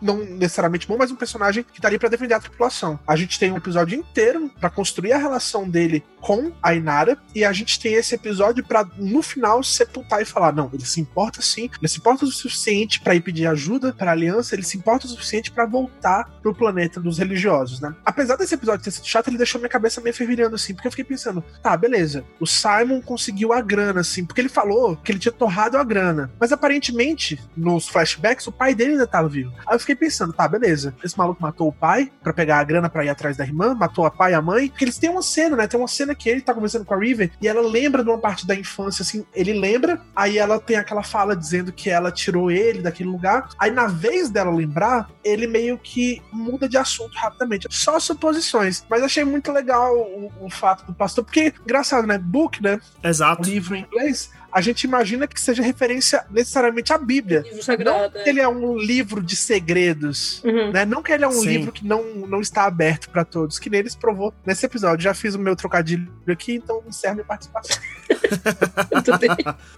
não 0.00 0.24
necessariamente 0.24 0.86
bom, 0.86 0.96
mas 0.96 1.10
um 1.10 1.16
personagem 1.16 1.64
que 1.64 1.80
tá 1.80 1.88
ali 1.88 1.98
pra 1.98 2.08
defender 2.08 2.34
a 2.34 2.40
tripulação. 2.40 2.98
A 3.06 3.16
gente 3.16 3.38
tem 3.38 3.52
um 3.52 3.56
episódio 3.56 3.98
inteiro 3.98 4.50
pra 4.60 4.70
construir 4.70 5.12
a 5.12 5.18
relação 5.18 5.68
dele 5.68 6.02
com 6.20 6.52
a 6.62 6.74
Inara, 6.74 7.18
e 7.34 7.44
a 7.44 7.52
gente 7.52 7.78
tem 7.78 7.94
esse 7.94 8.14
episódio 8.14 8.64
pra 8.64 8.86
no 8.96 9.20
final 9.20 9.62
sepultar 9.62 10.22
e 10.22 10.24
falar: 10.24 10.52
não, 10.52 10.70
ele 10.72 10.84
se 10.84 10.98
importa 10.98 11.42
sim, 11.42 11.68
ele 11.78 11.88
se 11.88 11.98
importa 11.98 12.24
o 12.24 12.28
suficiente 12.28 13.00
pra 13.00 13.14
ir 13.14 13.20
pedir 13.20 13.46
ajuda 13.46 13.92
pra 13.92 14.12
aliança, 14.12 14.54
ele 14.54 14.62
se 14.62 14.78
importa 14.78 15.06
o 15.06 15.10
suficiente 15.10 15.50
pra 15.50 15.66
voltar 15.66 16.24
pro 16.40 16.54
planeta 16.54 16.98
dos 16.98 17.18
religiosos, 17.18 17.78
né? 17.78 17.94
Apesar 18.04 18.36
desse 18.36 18.54
episódio 18.54 18.82
ter 18.82 18.90
sido 18.90 19.06
chato, 19.06 19.28
ele 19.28 19.36
deixou 19.36 19.60
minha 19.60 19.68
cabeça 19.68 20.00
meio 20.00 20.14
fervilhando 20.14 20.54
assim, 20.54 20.72
porque 20.72 20.88
eu 20.88 20.92
fiquei 20.92 21.04
pensando: 21.04 21.44
tá, 21.62 21.76
beleza, 21.76 22.24
o 22.40 22.46
Simon 22.46 23.02
conseguiu 23.02 23.52
a 23.52 23.60
grana, 23.60 24.00
assim, 24.00 24.24
porque 24.24 24.40
ele 24.40 24.48
falou 24.48 24.96
que 24.96 25.12
ele 25.12 25.18
tinha 25.18 25.32
torrado 25.32 25.76
a 25.76 25.84
grana, 25.84 26.32
mas 26.40 26.52
aparentemente, 26.52 27.38
nos 27.54 27.86
flashbacks, 27.86 28.46
o 28.46 28.52
pai 28.52 28.74
dele 28.74 28.92
ainda 28.92 29.06
tava 29.24 29.28
vivo. 29.28 29.52
Aí 29.66 29.74
eu 29.74 29.80
fiquei 29.80 29.94
pensando: 29.94 30.32
tá, 30.32 30.46
beleza, 30.46 30.94
esse 31.02 31.16
maluco 31.16 31.42
matou 31.42 31.68
o 31.68 31.72
pai 31.72 32.10
pra 32.22 32.32
pegar 32.32 32.58
a 32.58 32.64
grana 32.64 32.88
pra 32.88 33.04
ir 33.04 33.08
atrás 33.08 33.36
da 33.36 33.44
irmã, 33.44 33.74
matou 33.74 34.06
a 34.06 34.10
pai 34.10 34.32
e 34.32 34.34
a 34.34 34.42
mãe, 34.42 34.68
porque 34.68 34.84
eles 34.84 34.98
têm 34.98 35.10
uma 35.10 35.22
cena, 35.22 35.56
né? 35.56 35.66
Tem 35.66 35.78
uma 35.78 35.88
cena 35.88 36.14
que 36.14 36.28
ele 36.28 36.40
tá 36.40 36.54
conversando 36.54 36.84
com 36.84 36.94
a 36.94 36.98
Riven 36.98 37.30
e 37.40 37.48
ela 37.48 37.62
lembra 37.62 38.02
de 38.02 38.10
uma 38.10 38.18
parte 38.18 38.46
da 38.46 38.54
infância, 38.54 39.02
assim, 39.02 39.24
ele 39.34 39.52
lembra, 39.52 40.00
aí 40.14 40.38
ela 40.38 40.58
tem 40.58 40.76
aquela 40.76 41.02
fala 41.02 41.36
dizendo 41.36 41.72
que 41.72 41.90
ela 41.90 42.10
tirou 42.10 42.50
ele 42.50 42.82
daquele 42.82 43.08
lugar, 43.08 43.48
aí 43.58 43.70
na 43.70 43.86
vez 43.86 44.30
dela 44.30 44.50
lembrar, 44.50 45.08
ele 45.22 45.46
meio 45.46 45.78
que 45.78 46.22
muda 46.32 46.68
de 46.68 46.76
assunto 46.76 47.14
rapidamente. 47.16 47.66
Só 47.70 47.98
suposições, 47.98 48.84
mas 48.88 49.02
achei 49.02 49.24
muito 49.24 49.50
legal 49.52 49.94
o, 49.96 50.32
o 50.40 50.50
fato 50.50 50.84
do 50.84 50.94
pastor, 50.94 51.24
porque, 51.24 51.52
engraçado, 51.62 52.06
né? 52.06 52.18
Book, 52.18 52.62
né? 52.62 52.80
Exato. 53.02 53.48
Livro 53.48 53.74
em 53.74 53.82
inglês, 53.82 54.30
a 54.54 54.60
gente 54.60 54.84
imagina 54.84 55.26
que 55.26 55.40
seja 55.40 55.62
referência 55.62 56.24
necessariamente 56.30 56.92
à 56.92 56.98
Bíblia. 56.98 57.40
Livro 57.40 57.56
Não 57.56 57.62
sagrado. 57.62 58.22
que 58.22 58.28
ele 58.28 58.40
é 58.40 58.46
um 58.48 58.78
livro 58.78 59.20
de 59.22 59.34
segredos, 59.34 60.42
Uhum. 60.44 60.70
né? 60.70 60.84
Não 60.84 61.02
que 61.02 61.12
ele 61.12 61.24
é 61.24 61.28
um 61.28 61.32
Sim. 61.32 61.48
livro 61.48 61.72
que 61.72 61.84
não, 61.84 62.02
não 62.28 62.40
está 62.40 62.64
aberto 62.64 63.10
para 63.10 63.24
todos, 63.24 63.58
que 63.58 63.68
neles 63.68 63.94
provou 63.96 64.32
nesse 64.46 64.64
episódio. 64.64 65.02
Já 65.02 65.12
fiz 65.12 65.34
o 65.34 65.38
meu 65.38 65.56
trocadilho 65.56 66.08
aqui, 66.28 66.54
então 66.54 66.82
encerro 66.88 67.14
minha 67.16 67.24
participação. 67.26 67.76